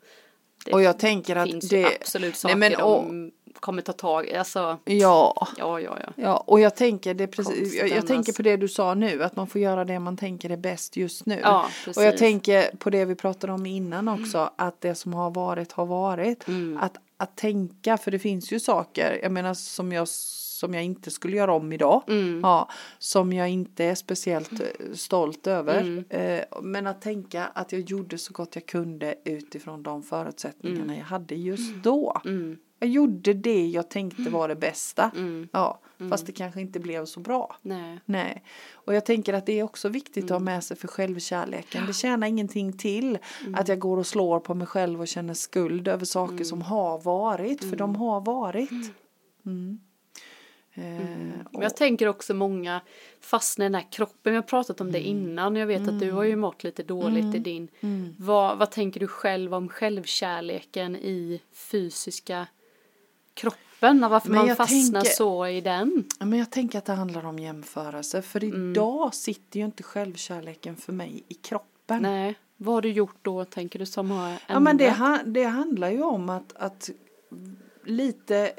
[0.66, 1.80] Det Och jag tänker att finns det...
[1.80, 4.36] ju absolut saker Nej, men, de kommer ta tag i.
[4.36, 5.48] Alltså, Ja.
[5.58, 6.14] ja, ja, ja.
[6.16, 9.36] Ja, och jag tänker, det precis, jag, jag tänker på det du sa nu, att
[9.36, 11.40] man får göra det man tänker är bäst just nu.
[11.44, 12.20] Ja, och jag precis.
[12.20, 16.48] tänker på det vi pratade om innan också, att det som har varit har varit.
[16.48, 16.78] Mm.
[16.82, 20.08] Att, att tänka, för det finns ju saker, jag menar som jag,
[20.64, 22.04] som jag inte skulle göra om idag.
[22.08, 22.40] Mm.
[22.44, 25.82] Ja, som jag inte är speciellt eh, stolt över.
[25.82, 26.04] Mm.
[26.10, 31.04] Eh, men att tänka att jag gjorde så gott jag kunde utifrån de förutsättningarna jag
[31.06, 32.22] hade just då.
[32.26, 32.58] Mm.
[32.80, 35.12] Jag gjorde det jag tänkte var det bästa.
[35.16, 35.48] Mm.
[35.52, 37.56] Ja, fast det kanske inte blev så bra.
[37.62, 38.00] Nej.
[38.06, 40.42] Nej, och jag tänker att det är också viktigt att Mm.
[40.48, 41.86] ha med sig för självkärleken.
[41.88, 43.18] Det tjänar ingenting till
[43.56, 46.46] att jag går och slår på mig själv och känner skuld över saker Mm.
[46.46, 48.72] som har varit, för de har varit.
[49.46, 49.80] Mm.
[50.76, 52.82] Eh, Men och, jag tänker också många
[53.22, 54.32] fastnar i den här kroppen.
[54.32, 55.56] Vi har pratat om det innan.
[55.56, 57.68] Jag vet att du har ju mått lite dåligt i din.
[58.20, 62.48] Vad, vad tänker du själv om självkärleken i fysiska
[63.34, 64.04] kroppen?
[64.04, 66.04] Och varför Men man fastnar tänker- så i den?
[66.20, 68.72] Men jag tänker att det handlar om jämförelse, för Mm.
[68.72, 72.02] idag sitter ju inte självkärleken för mig i kroppen.
[72.02, 75.22] Nej, vad har du gjort då tänker du som har Ja men det, ändrat?
[75.26, 76.90] det handlar ju om att, att
[77.86, 78.52] lite,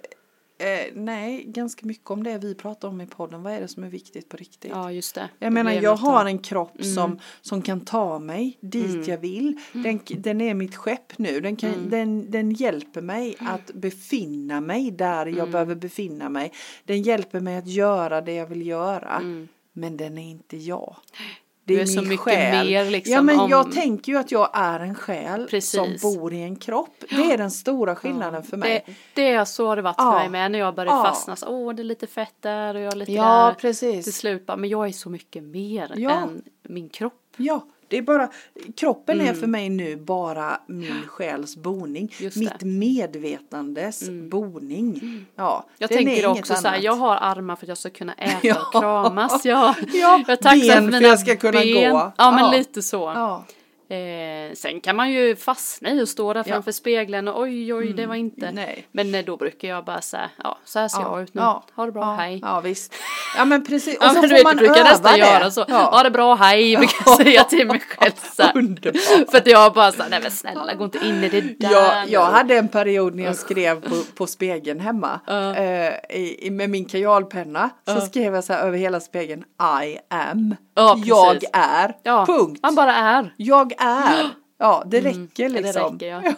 [0.64, 3.42] eh, nej, ganska mycket om det vi pratar om i podden.
[3.42, 4.70] Vad är det som är viktigt på riktigt?
[4.74, 5.28] Ja just det.
[5.38, 6.94] Jag menar jag har en kropp Mm.
[6.94, 9.56] som, som kan ta mig dit jag vill.
[9.72, 11.40] Den, den är mitt skepp nu.
[11.40, 11.90] Den, kan, Mm.
[11.90, 15.38] den, den hjälper mig att befinna mig där Mm.
[15.38, 16.52] jag behöver befinna mig.
[16.84, 19.16] Den hjälper mig att göra det jag vill göra.
[19.16, 19.48] Mm.
[19.72, 20.96] Men den är inte jag.
[21.66, 22.66] Det är så min mycket själ.
[22.66, 26.00] mer liksom Ja men om- jag tänker ju att jag är en själ Precis.
[26.02, 27.04] som bor i en kropp.
[27.10, 28.82] Det är den stora skillnaden för mig.
[28.86, 30.12] Det, det är så har det varit Ja.
[30.12, 31.04] för mig med när jag började Ja.
[31.04, 31.36] fastna.
[31.36, 33.54] Så, Åh det är lite fett där och jag är lite Ja där.
[33.60, 34.04] precis.
[34.04, 36.10] Till slut bara, men jag är så mycket mer Ja.
[36.10, 37.20] än min kropp.
[37.36, 38.28] Ja, det är bara,
[38.76, 39.28] kroppen Mm.
[39.34, 42.12] är för mig nu bara min själs boning.
[42.20, 42.62] Mitt det.
[42.62, 42.78] Mm.
[42.78, 45.00] medvetandes boning.
[45.36, 48.60] Ja, Jag tänker också så här, jag har armar för att jag ska kunna äta
[48.60, 49.44] och kramas.
[49.44, 51.92] Jag, Ja, jag är tacksam ben för för mina jag ska kunna ben.
[51.92, 52.12] gå.
[52.16, 52.52] Ja, men Ja.
[52.52, 53.12] lite så.
[53.14, 53.44] Ja,
[53.88, 56.52] Eh, sen kan man ju fastna i och stå där Ja.
[56.52, 58.50] framför spegeln och oj, oj, det var inte.
[58.52, 58.86] nej.
[58.92, 61.40] Men eh, då brukar jag bara säga, ja, så här ser Ja, jag ut nu.
[61.40, 62.38] ja, Ha det bra, ja, hej.
[62.42, 62.94] Ja, visst.
[63.36, 63.98] Ja, men precis.
[63.98, 65.18] Och Ja, så men du får vet, man brukar öva nästan det.
[65.18, 65.64] göra så.
[65.68, 65.76] Ja.
[65.90, 68.42] Ha det bra, hej, brukar jag säga till mig själv så.
[69.30, 72.08] För att jag bara så nej men snälla gå inte in i det där Jag,
[72.08, 75.20] jag hade en period när jag skrev på, på spegeln hemma
[75.56, 77.70] eh, i, med min kajalpenna.
[77.88, 79.44] Så skrev jag så här över hela spegeln
[79.84, 80.54] I am.
[80.74, 81.96] Ja, jag är.
[82.02, 82.60] ja, Punkt.
[82.62, 83.34] Man bara är.
[83.36, 84.28] Jag är.
[84.58, 85.92] Ja, det räcker Mm, det liksom.
[85.92, 86.34] räcker,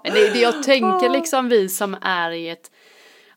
[0.04, 2.70] Men det det jag tänker liksom vi som är i ett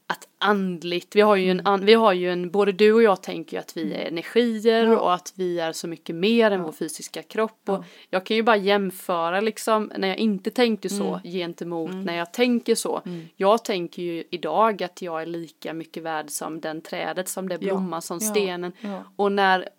[0.09, 3.23] att andligt, vi har ju en, an, vi har ju en, både du och jag
[3.23, 4.99] tänker ju att vi är energier Ja.
[4.99, 8.43] och att vi är så mycket mer än vår fysiska kropp och jag kan ju
[8.43, 11.21] bara jämföra liksom när jag inte tänkte så Mm.
[11.23, 13.01] gentemot när jag tänker så.
[13.35, 17.57] Jag tänker ju idag att jag är lika mycket värd som den trädet, som det
[17.57, 18.29] blomman, som Ja.
[18.29, 19.03] stenen Ja.
[19.15, 19.69] och när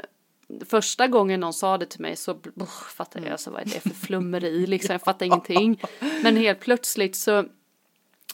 [0.67, 2.39] första gången någon sa det till mig så
[2.97, 3.27] fattade Mm.
[3.27, 5.81] jag alltså vad är det för flummeri liksom, jag fattar ingenting.
[6.23, 7.45] Men helt plötsligt så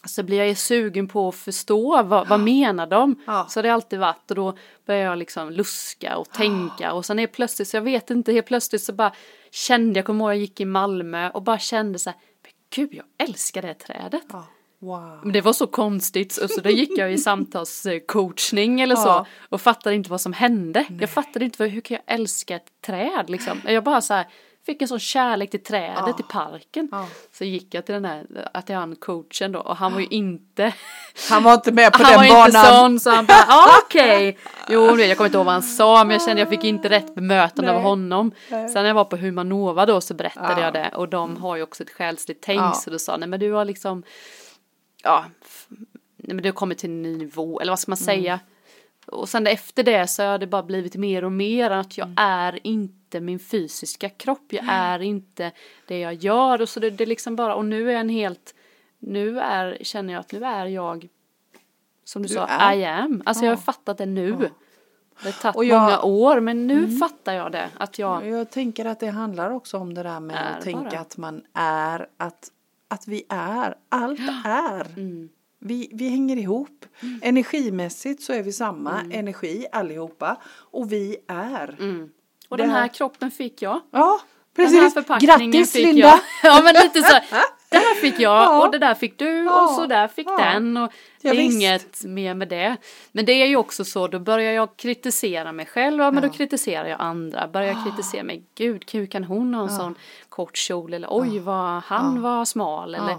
[0.07, 3.23] så blir jag ju sugen på att förstå vad, vad menar de?
[3.27, 3.47] Ja.
[3.49, 7.19] Så har det alltid varit och då börjar jag liksom luska och tänka och sen
[7.19, 9.13] är plötsligt, så jag vet inte, helt plötsligt så bara
[9.51, 12.95] kände, jag kommer ihåg jag gick i Malmö och bara kände så här, men gud
[12.95, 14.25] jag älskar det trädet.
[14.33, 14.47] Ja.
[14.79, 15.21] Wow.
[15.23, 19.27] Men det var så konstigt och så då gick jag i samtalscoachning eller så Ja.
[19.49, 20.87] och fattade inte vad som hände.
[21.01, 23.61] Jag fattade inte vad, hur kan jag älska ett träd liksom.
[23.67, 24.27] Jag bara så här
[24.67, 26.17] fick en sån kärlek till trädet Ja.
[26.19, 26.89] i parken.
[26.93, 27.07] Ja.
[27.33, 30.07] Så gick jag till den här, att till han coachen då och han var ju
[30.07, 30.75] inte
[31.31, 32.47] Han var inte med på han den var banan.
[32.47, 34.39] inte sån så han bara ah, okej.
[34.69, 36.65] Jo du vet, jag kommer inte ihåg vad han sa men jag kände jag fick
[36.65, 37.85] inte rätt bemötande av Nej.
[37.85, 38.33] honom.
[38.49, 40.61] Sen när jag var på Humanova då så berättade Ja.
[40.61, 42.73] jag det och de har ju också ett själsligt tänk Ja.
[42.73, 44.03] så då sa nej men du har liksom
[45.03, 45.25] ja
[46.17, 48.15] nej men du har kommit till en ny nivå eller vad ska man Mm.
[49.07, 52.17] Och sen efter det så har det bara blivit mer och mer att jag Mm.
[52.19, 54.47] är inte min fysiska kropp.
[54.53, 55.53] Jag är inte
[55.89, 58.55] det jag gör och så det, det liksom bara och nu är en helt
[58.99, 61.09] nu är känner jag att nu är jag
[62.05, 62.77] som du, Du sa, är.
[62.77, 63.23] I am.
[63.27, 63.51] Alltså Ja.
[63.51, 64.29] jag har fattat det nu.
[64.41, 64.49] Ja.
[65.23, 65.83] Det har tagit jag- Mm.
[65.85, 67.69] många år men nu fattar jag det.
[67.77, 70.99] Att jag, Jag tänker att det handlar också om det där med att tänka bara.
[71.01, 72.49] att man är, att,
[72.89, 74.87] att vi är, allt är.
[74.97, 75.29] mm,
[75.67, 76.85] Vi, vi hänger ihop.
[77.23, 81.77] Energimässigt så är vi samma energi allihopa och vi är.
[81.81, 82.09] mm.
[82.49, 83.81] Och den här här- kroppen fick jag.
[83.91, 84.21] Ja,
[84.57, 84.95] Den här precis.
[84.95, 86.01] förpackningen Grattis fick Linda!
[86.09, 86.21] jag.
[86.43, 87.15] Ja men lite så.
[87.71, 88.65] Det här fick jag Ja.
[88.67, 89.63] och det där fick du Ja.
[89.65, 90.37] och så där fick Ja.
[90.39, 90.77] den.
[90.77, 92.77] Och det är inget mer med det.
[93.13, 96.29] Men det är ju också så, då börjar jag kritisera mig själv, ja men då
[96.29, 97.49] kritiserar jag andra.
[97.49, 99.95] Börjar jag kritisera mig, gud hur kan hon ha en sån
[100.29, 103.17] kort kjol eller oj vad han var smal eller.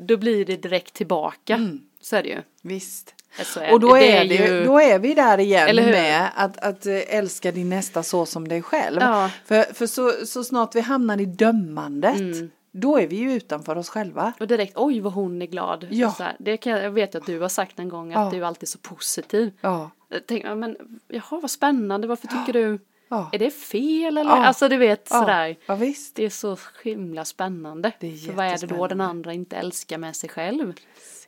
[0.00, 1.68] Då blir det direkt tillbaka.
[2.00, 2.42] Så är det ju.
[2.62, 3.14] Visst.
[3.44, 4.12] Så är Och då det.
[4.16, 8.02] är, Det det, då är vi där igen med att, att eh, älska din nästa
[8.02, 8.98] så som dig själv.
[9.00, 9.30] Ja.
[9.44, 12.50] För, för så, så snart vi hamnar i dömandet, Mm.
[12.72, 14.32] då är vi ju utanför oss själva.
[14.40, 15.86] Och direkt, oj vad hon är glad.
[15.90, 16.14] Ja.
[16.18, 18.30] Här, det kan jag, vet att du har sagt en gång att Ja.
[18.30, 19.52] du är alltid så positiv.
[19.60, 19.90] Ja.
[20.08, 20.76] Jag tänkte, ja, men
[21.08, 23.30] jaha vad spännande, varför tycker du, Ja.
[23.32, 24.30] är det fel eller?
[24.30, 24.44] Ja.
[24.44, 25.20] Alltså du vet Ja.
[25.20, 25.56] sådär.
[25.66, 26.14] ja, visst.
[26.14, 27.92] Det är så himla spännande.
[28.00, 30.74] Det För vad är det då den andra inte älskar med sig själv?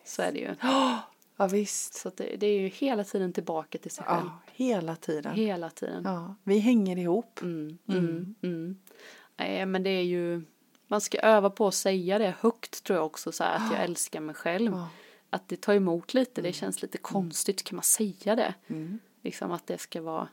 [0.05, 0.55] Så är det ju.
[1.37, 1.95] Ja, visst.
[1.95, 4.27] Så det, det är ju hela tiden tillbaka till sig själv.
[4.27, 5.35] Ja, hela tiden.
[5.35, 6.03] Hela tiden.
[6.05, 7.41] Ja, vi hänger ihop.
[7.43, 8.79] Mm, mm, mm.
[9.37, 10.43] Nej men det är ju,
[10.89, 13.85] man ska öva på att säga det högt tror jag också så här, att jag
[13.85, 14.73] älskar mig själv.
[14.73, 14.89] Ja.
[15.31, 18.55] Att det tar emot lite, det känns lite konstigt, kan man säga det?
[18.67, 18.99] Mm.
[19.23, 20.29] Liksom att det ska vara,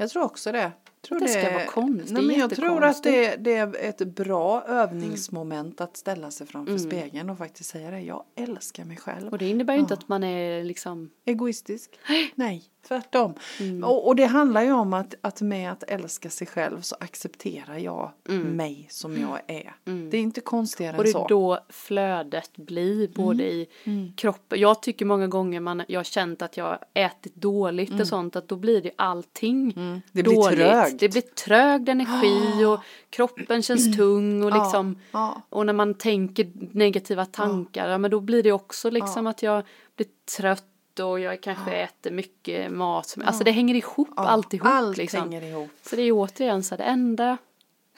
[0.00, 0.72] jag tror också det.
[1.08, 3.98] Tror Det ska vara konst, det Nej, men jag tror att det, det är ett
[3.98, 6.90] bra övningsmoment att ställa sig framför Mm.
[6.90, 8.00] spegeln och faktiskt säga det.
[8.00, 9.28] Jag älskar mig själv.
[9.32, 9.98] och det innebär ju inte Ja.
[9.98, 11.90] att man är liksom, Egoistisk?
[12.34, 13.34] Nej, tvärtom.
[13.60, 13.84] Mm.
[13.84, 17.78] Och, och det handlar ju om att, att med att älska sig själv så accepterar
[17.78, 19.74] jag mig som jag är.
[20.10, 20.98] Det är inte konstigare Mm.
[20.98, 21.24] och det än så.
[21.24, 23.68] är då flödet blir både i
[24.16, 28.36] kroppen, jag tycker många gånger man, jag har känt att jag ätit dåligt och sånt,
[28.36, 30.00] att då blir det allting Mm.
[30.12, 30.58] Det blir dåligt.
[30.58, 30.89] trögt.
[30.98, 35.42] Det blir trögd energi och kroppen känns tung och Ja, liksom ja.
[35.48, 39.62] och när man tänker negativa tankar, ja men då blir det också liksom att jag
[39.96, 40.06] blir
[40.38, 40.64] trött
[41.02, 43.16] och jag kanske äter mycket mat.
[43.24, 45.20] Alltså det hänger ihop Ja, alltihop allt liksom.
[45.20, 45.70] hänger ihop.
[45.82, 47.38] Så det är återigen så här, det enda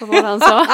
[0.00, 0.66] vad var det han sa?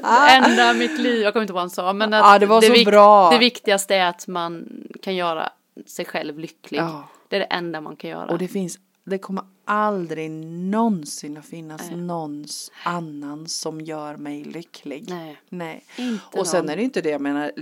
[0.26, 2.46] det enda mitt liv, jag kommer inte ihåg vad han sa men att Ja, det
[2.46, 3.30] var så bra.
[3.30, 4.68] det viktigaste är att man
[5.02, 5.52] kan göra
[5.86, 6.78] sig själv lycklig.
[6.78, 7.08] Ja.
[7.28, 8.32] Det är det enda man kan göra.
[8.32, 15.04] Och det finns, det kommer aldrig någonsin att finnas någons annan som gör mig lycklig.
[15.08, 15.40] Nej.
[15.48, 15.84] Nej.
[15.98, 16.70] Inte Och sen någon.
[16.70, 17.52] är det inte det jag menar,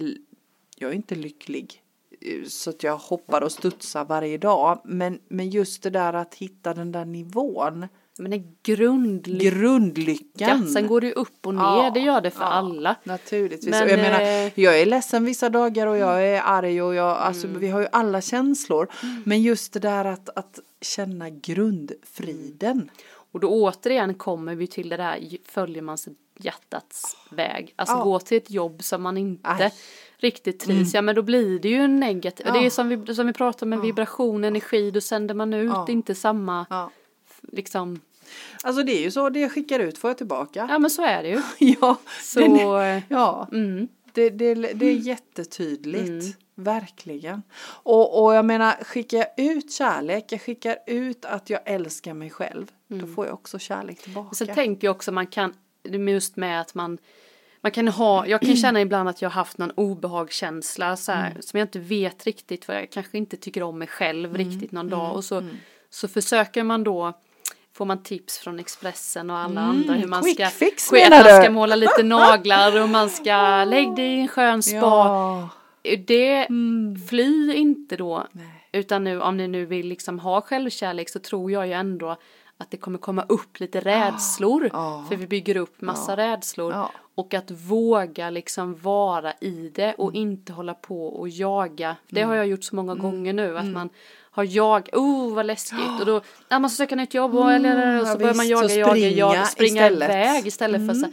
[0.76, 1.82] jag är inte lycklig
[2.20, 4.80] eh, så att jag hoppar och studsar varje dag.
[4.84, 9.50] Men, men just det där att hitta den där nivån, Men det är grundlycka.
[9.58, 10.68] grundlyckan.
[10.68, 12.96] Sen går det ju upp och ner, Ja, det gör det för ja, alla.
[13.04, 13.70] Naturligtvis.
[13.70, 16.94] Men, och jag menar, eh, jag är ledsen vissa dagar och jag är arg och
[16.94, 17.60] jag, alltså Mm.
[17.60, 18.88] vi har ju alla känslor.
[19.24, 22.90] Men just det där att, att känna grundfriden.
[23.32, 27.72] Och då återigen kommer vi till det där, följer man sitt hjärtats väg.
[27.76, 28.04] Alltså Ja.
[28.04, 29.56] gå till ett jobb som man inte Aj.
[29.60, 29.70] Mm.
[30.16, 32.52] riktigt trivs, ja men då blir det ju en negativ, Ja.
[32.52, 35.86] det är som vi, som vi pratar med vibration, energi, då sänder man ut Ja.
[35.88, 36.90] inte samma, Ja.
[37.52, 38.00] Liksom,
[38.62, 40.66] Alltså det är ju så, det jag skickar ut får jag tillbaka.
[40.70, 41.40] ja men så är det ju.
[41.80, 43.48] Ja, Så, den- ja.
[43.52, 46.38] mm, Det, det, det är jättetydligt.
[46.54, 47.42] Verkligen.
[47.64, 52.30] Och, och jag menar, skickar jag ut kärlek, jag skickar ut att jag älskar mig
[52.30, 54.34] själv, då får jag också kärlek tillbaka.
[54.34, 56.98] Sen tänker jag också man kan, det just med att man
[57.60, 61.36] man kan ha, jag kan känna ibland att jag har haft någon obehagskänsla så här,
[61.40, 64.88] som jag inte vet riktigt för jag kanske inte tycker om mig själv riktigt någon
[64.90, 65.42] dag och så,
[65.90, 67.12] så försöker man då
[67.74, 71.42] får man tips från Expressen och alla andra hur man quick ska, fix, menar man
[71.42, 74.76] ska måla lite naglar och man ska lägg dig i en skön spa.
[74.76, 75.48] Ja.
[76.06, 76.46] Det
[77.08, 78.26] fly inte då.
[78.32, 78.68] Nej.
[78.72, 82.16] Utan nu om ni nu vill liksom ha självkärlek så tror jag ju ändå
[82.58, 84.70] att det kommer komma upp lite rädslor.
[84.72, 85.04] Ja.
[85.08, 86.72] För vi bygger upp massa rädslor.
[86.72, 86.90] Ja.
[87.14, 89.94] Och att våga liksom vara i det Mm.
[89.98, 91.96] och inte hålla på och jaga.
[92.08, 93.88] Det har jag gjort så många gånger nu att man
[94.34, 98.00] har jag, oh vad läskigt och då, ja, man ska söka nytt jobb och, eller,
[98.00, 100.10] och så Mm, ja, börjar man jaga, så jaga, jaga, springa istället.
[100.10, 100.20] Mm.
[100.22, 101.12] iväg istället för att säga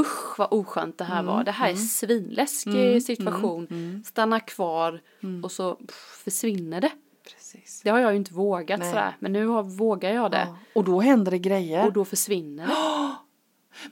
[0.00, 3.00] usch vad oskönt det här var, det här är svinläskig Mm.
[3.00, 5.00] situation, stanna kvar
[5.42, 6.90] och så pff, försvinner det.
[7.34, 7.80] Precis.
[7.84, 8.90] Det har jag ju inte vågat Nej.
[8.90, 10.56] sådär, men nu har, vågar jag det Ja.
[10.74, 11.86] Och då händer det grejer.
[11.86, 12.72] och då försvinner det.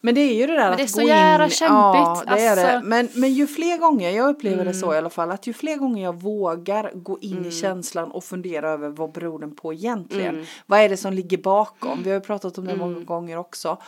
[0.01, 1.51] Men det är ju det där att det är så gå jävla in.
[1.51, 2.62] kämpigt, Ja, det är det.
[2.62, 2.76] alltså.
[2.76, 2.89] Mm.
[2.89, 5.76] Men, men ju fler gånger, jag upplever det så i alla fall, att ju fler
[5.76, 10.34] gånger jag vågar gå in i känslan och fundera över vad beror den på egentligen.
[10.34, 10.47] Mm.
[10.66, 12.03] Vad är det som ligger bakom?
[12.03, 13.78] Vi har ju pratat om det många gånger också.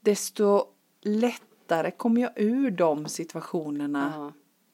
[0.00, 0.64] Desto
[1.02, 4.32] lättare kommer jag ur de situationerna.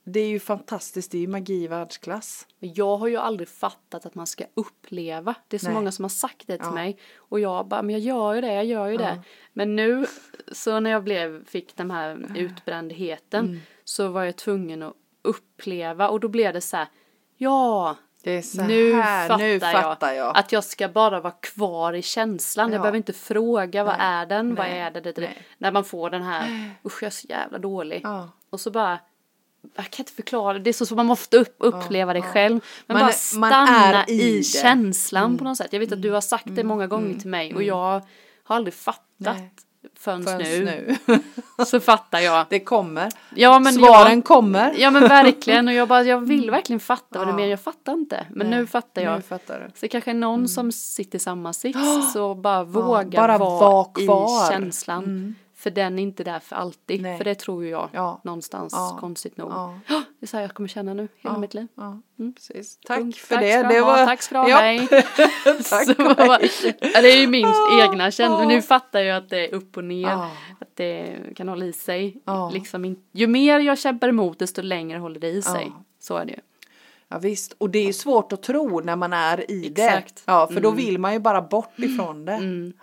[0.09, 0.13] Ja.
[0.13, 2.47] det är ju fantastiskt, det är ju magi i världsklass.
[2.59, 5.35] Jag har ju aldrig fattat att man ska uppleva.
[5.49, 5.75] Det är så Nej.
[5.75, 6.71] många som har sagt det till Ja.
[6.75, 6.99] mig.
[7.17, 9.21] Och jag bara, men jag gör ju det, jag gör ju det.
[9.53, 10.07] Men nu,
[10.53, 13.61] så när jag blev, fick den här utbrändheten Mm.
[13.85, 16.87] så var jag tvungen att uppleva och då blev det så här,
[17.37, 20.37] ja, nu, här, fattar, nu fattar jag, jag.
[20.39, 22.69] att jag ska bara vara kvar i känslan.
[22.69, 22.75] Ja.
[22.75, 24.07] Jag behöver inte fråga vad Nej.
[24.07, 24.79] är den, vad Nej.
[24.79, 25.31] är det, det, det.
[25.59, 28.01] När man får den här, usch jag är så jävla dålig.
[28.05, 28.29] Ja.
[28.51, 28.99] Och så bara,
[29.77, 32.61] jag kan inte förklara, det är så som man måste upp, uppleva det själv.
[32.87, 34.31] Men Man bara stanna är i, i det.
[34.31, 34.43] Mm.
[34.43, 35.69] känslan på något sätt.
[35.73, 38.03] Jag vet att du har sagt det många gånger till mig och jag
[38.45, 39.51] har aldrig fattat Nej.
[39.99, 40.97] förrän, Förrän nu.
[41.07, 41.19] nu.
[41.67, 42.47] Så fattar jag.
[42.51, 43.09] Det kommer.
[43.35, 44.75] Ja, men Svaren jag, kommer.
[44.79, 47.37] Ja men verkligen och jag bara, jag vill verkligen fatta vad du Ja.
[47.37, 48.27] menar, jag fattar inte.
[48.31, 49.17] Men Nej, nu fattar jag.
[49.17, 49.67] Nu fattar du.
[49.67, 51.79] Så det kanske är någon som sitter i samma sits
[52.13, 55.35] så bara våga bara vara var i känslan.
[55.69, 57.03] För den är inte där för alltid.
[57.03, 57.17] Nej.
[57.19, 58.21] För det tror ju jag Ja.
[58.25, 58.97] någonstans Ja.
[59.01, 59.51] konstigt nog.
[59.51, 59.79] Ja.
[59.89, 61.67] Det är så här jag kommer känna nu hela mitt liv.
[61.75, 62.35] Ja, Mm.
[62.87, 63.17] Tack Punkt.
[63.19, 63.63] för Tack det.
[63.75, 64.07] det var...
[64.07, 64.59] tack ska du ha.
[65.71, 65.95] Tack Så
[66.81, 67.47] ja, det är ju min
[67.83, 68.45] egna känsla.
[68.45, 70.09] Nu fattar jag att det är upp och ner.
[70.61, 72.23] Att det kan hålla i sig.
[72.53, 75.73] Liksom in, ju mer jag kämpar emot desto längre håller det i sig.
[75.77, 75.85] Ja.
[76.01, 76.39] Så är det ju.
[77.09, 80.17] Ja visst, och det är svårt att tro när man är i Exakt.
[80.27, 80.33] det.
[80.33, 82.33] Ja, för då vill man ju bara bort ifrån det.
[82.33, 82.73] Mm.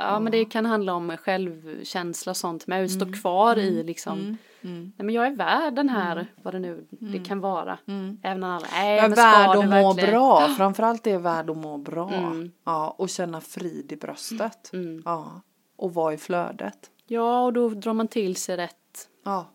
[0.00, 2.66] Ja men det kan handla om självkänsla och sånt.
[2.66, 3.00] Men jag Mm.
[3.00, 4.36] står kvar i liksom.
[4.62, 7.78] Nej men jag är värd den här, vad det nu det kan vara.
[8.22, 10.10] Även när alla, nej Jag är men värd att må verkligen?
[10.10, 12.10] bra, framförallt är jag värd att må bra.
[12.10, 12.52] Mm.
[12.64, 14.70] Ja, och känna frid i bröstet.
[14.72, 15.02] Mm.
[15.04, 15.40] Ja,
[15.76, 16.90] och vara i flödet.
[17.06, 19.08] Ja och då drar man till sig rätt.
[19.24, 19.46] Ja.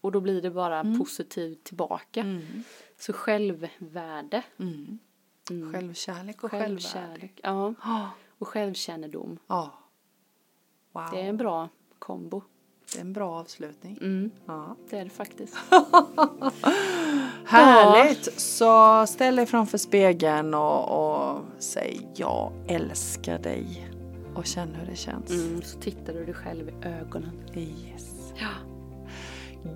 [0.00, 0.98] Och då blir det bara Mm.
[0.98, 2.24] positivt tillbaka.
[2.98, 4.42] Så självvärde.
[4.58, 4.98] Mm.
[5.72, 6.80] Självkärlek och självvärde.
[6.80, 7.40] Självkärlek.
[7.42, 7.74] Ja.
[7.84, 8.10] Ja.
[8.40, 9.38] Och självkännedom.
[9.46, 9.72] Ja.
[10.92, 11.04] Wow.
[11.12, 11.68] Det är en bra
[11.98, 12.42] kombo.
[12.92, 13.98] Det är en bra avslutning.
[14.00, 14.76] Mm, Ja.
[14.90, 15.56] det är det faktiskt.
[17.46, 18.40] Härligt!
[18.40, 20.88] Så ställ dig framför spegeln och,
[21.28, 23.90] och säg jag älskar dig.
[24.34, 25.30] Och känn hur det känns.
[25.30, 27.40] Mm, så tittar du dig själv i ögonen.
[27.54, 28.32] Yes.
[28.36, 28.48] Ja.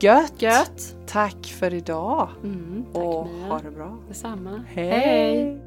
[0.01, 0.43] Gött!
[0.43, 0.97] Gött!
[1.07, 2.29] Tack för idag!
[2.45, 3.47] Mm, tack och Mia.
[3.47, 3.99] ha det bra.
[4.09, 4.65] Detsamma.
[4.69, 5.61] Hej.